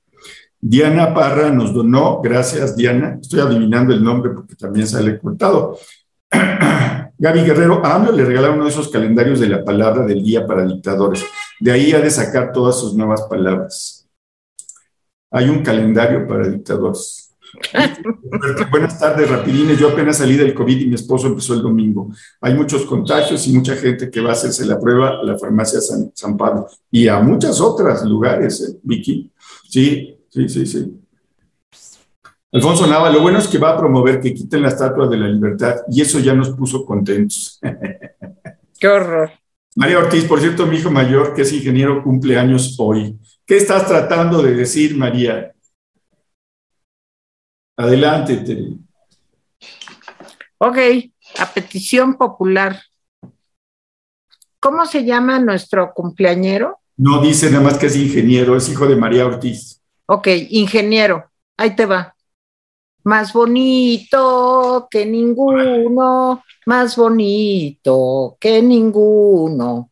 [0.61, 5.77] Diana Parra nos donó, gracias Diana, estoy adivinando el nombre porque también sale cortado.
[7.17, 10.47] Gaby Guerrero, a AMLO le regalaron uno de esos calendarios de la palabra del día
[10.47, 11.25] para dictadores.
[11.59, 14.07] De ahí ha de sacar todas sus nuevas palabras.
[15.31, 17.24] Hay un calendario para dictadores.
[18.71, 19.79] Buenas tardes, rapidines.
[19.79, 22.09] Yo apenas salí del COVID y mi esposo empezó el domingo.
[22.41, 25.79] Hay muchos contagios y mucha gente que va a hacerse la prueba a la farmacia
[25.81, 29.31] San, Pablo y a muchos otros lugares, ¿eh, Vicky.
[29.69, 31.01] Sí, sí, sí, sí.
[32.51, 35.27] Alfonso Nava, lo bueno es que va a promover que quiten la estatua de la
[35.27, 37.59] libertad y eso ya nos puso contentos.
[38.79, 39.31] Qué horror.
[39.75, 43.19] María Ortiz, por cierto, mi hijo mayor, que es ingeniero, cumple años hoy.
[43.45, 45.54] ¿Qué estás tratando de decir, María?
[47.77, 48.73] Adelante, Tere.
[50.57, 50.77] Ok,
[51.39, 52.81] a petición popular.
[54.59, 56.79] ¿Cómo se llama nuestro cumpleañero?
[56.97, 59.81] No dice nada más que es ingeniero, es hijo de María Ortiz.
[60.07, 62.15] Ok, ingeniero, ahí te va
[63.05, 69.91] más bonito que ninguno, más bonito que ninguno.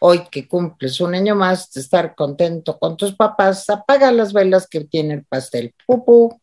[0.00, 4.66] Hoy que cumples un año más de estar contento con tus papás, apaga las velas
[4.66, 5.74] que tiene el pastel.
[5.86, 6.40] Pupu.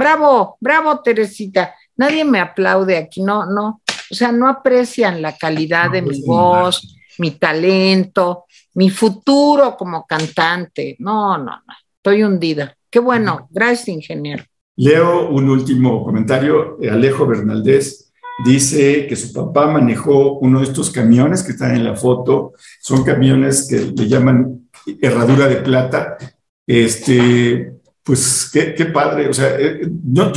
[0.00, 1.74] Bravo, bravo, Teresita.
[1.96, 3.82] Nadie me aplaude aquí, no, no.
[4.10, 8.46] O sea, no aprecian la calidad de mi voz, mi talento,
[8.76, 10.96] mi futuro como cantante.
[11.00, 11.74] No, no, no.
[11.96, 12.74] Estoy hundida.
[12.88, 13.46] Qué bueno.
[13.50, 14.42] Gracias, ingeniero.
[14.76, 16.78] Leo un último comentario.
[16.90, 18.10] Alejo Bernaldez
[18.42, 22.54] dice que su papá manejó uno de estos camiones que están en la foto.
[22.80, 24.70] Son camiones que le llaman
[25.02, 26.16] herradura de plata.
[26.66, 27.79] Este,
[28.10, 29.28] pues qué, padre.
[29.28, 30.32] O sea, eh, yo,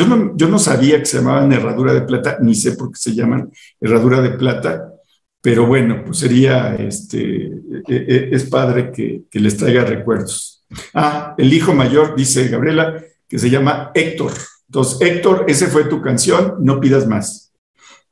[0.47, 3.51] no, sabía que se llamaban herradura de plata, ni sé por qué se llaman
[3.81, 4.93] herradura de plata.
[5.41, 7.51] Pero bueno, pues sería, este, eh,
[7.87, 10.63] eh, es padre que, que les traiga recuerdos.
[10.93, 14.33] Ah, el hijo mayor, dice Gabriela, que se llama Héctor.
[14.67, 17.52] Entonces, Héctor, esa fue tu canción, no pidas más.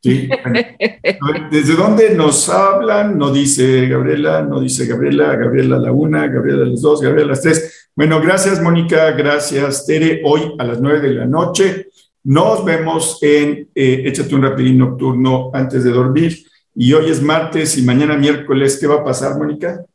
[1.51, 3.17] ¿Desde dónde nos hablan?
[3.17, 7.89] No dice Gabriela, no dice Gabriela, Gabriela la una, Gabriela las dos, Gabriela las tres.
[7.95, 10.21] Bueno, gracias Mónica, gracias Tere.
[10.25, 11.87] Hoy a las nueve de la noche
[12.23, 16.45] nos vemos en eh, Échate un rapidín nocturno antes de dormir.
[16.73, 19.85] Y hoy es martes y mañana miércoles, ¿qué va a pasar, Mónica?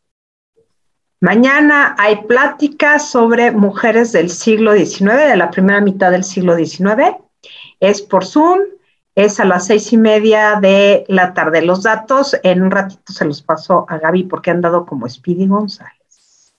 [1.21, 7.17] Mañana hay pláticas sobre mujeres del siglo XIX, de la primera mitad del siglo XIX.
[7.81, 8.61] Es por Zoom,
[9.17, 11.63] es a las seis y media de la tarde.
[11.63, 15.47] Los datos en un ratito se los paso a Gaby porque han dado como Speedy
[15.47, 16.55] González.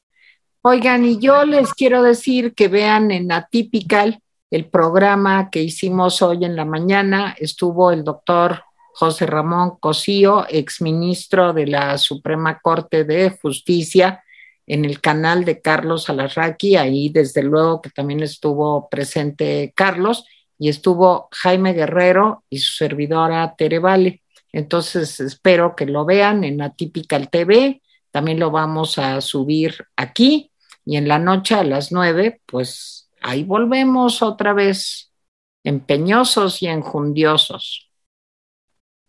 [0.63, 6.45] Oigan, y yo les quiero decir que vean en Atypical el programa que hicimos hoy
[6.45, 7.35] en la mañana.
[7.37, 14.23] Estuvo el doctor José Ramón Cosío, exministro de la Suprema Corte de Justicia
[14.65, 20.25] en el canal de Carlos Alarraqui, ahí desde luego que también estuvo presente Carlos
[20.59, 24.21] y estuvo Jaime Guerrero y su servidora Tere Vale.
[24.51, 27.81] Entonces espero que lo vean en Atypical TV,
[28.11, 30.51] también lo vamos a subir aquí
[30.85, 35.11] y en la noche a las nueve, pues ahí volvemos otra vez
[35.63, 37.89] empeñosos y enjundiosos.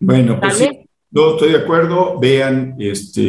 [0.01, 0.69] Bueno, pues
[1.11, 2.19] no, estoy de acuerdo.
[2.19, 3.23] Vean, este,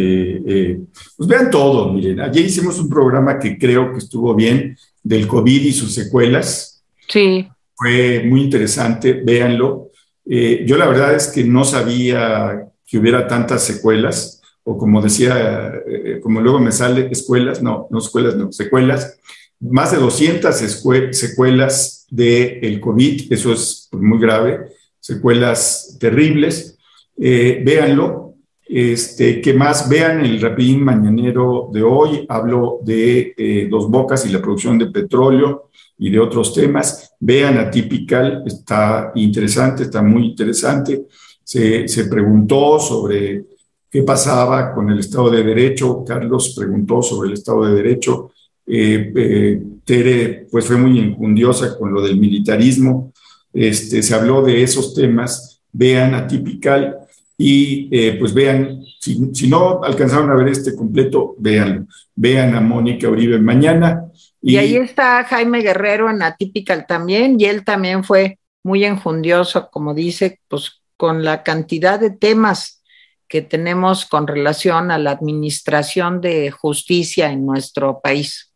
[0.46, 0.80] eh,
[1.16, 1.94] pues vean todo.
[1.94, 6.84] Miren, ayer hicimos un programa que creo que estuvo bien del COVID y sus secuelas.
[7.08, 7.48] Sí.
[7.80, 9.14] Fue muy interesante.
[9.14, 9.90] Véanlo.
[10.26, 15.74] Eh, yo la verdad es que no sabía que hubiera tantas secuelas, o como decía,
[15.88, 19.18] eh, como luego me sale, escuelas, no, no escuelas, no, secuelas.
[19.60, 20.56] Más de 200
[21.12, 24.68] secuelas del el COVID, eso es muy grave,
[25.00, 26.80] secuelas terribles
[27.20, 28.29] eh, véanlo.
[28.72, 32.24] Este, que más vean el rapidín mañanero de hoy.
[32.30, 37.16] Hablo de eh, Dos Bocas y la producción de petróleo y de otros temas.
[37.20, 41.08] Vean Atypical, está interesante, está muy interesante.
[41.44, 43.44] Se, se preguntó sobre
[43.90, 46.04] qué pasaba con el Estado de Derecho.
[46.06, 48.34] Carlos preguntó sobre el Estado de Derecho.
[48.68, 53.14] Eh, eh, Tere pues fue muy enjundiosa con lo del militarismo.
[53.52, 55.60] Este, se habló de esos temas.
[55.72, 57.09] Vean Atypical
[57.42, 61.86] y eh, pues vean, si, no alcanzaron a ver este completo, véanlo.
[62.14, 64.04] Vean a Mónica Uribe mañana.
[64.42, 69.94] Y, ahí está Jaime Guerrero en Atypical también, y él también fue muy enjundioso, como
[69.94, 72.84] dice, pues con la cantidad de temas
[73.30, 78.52] que tenemos con relación a la administración de justicia en nuestro país.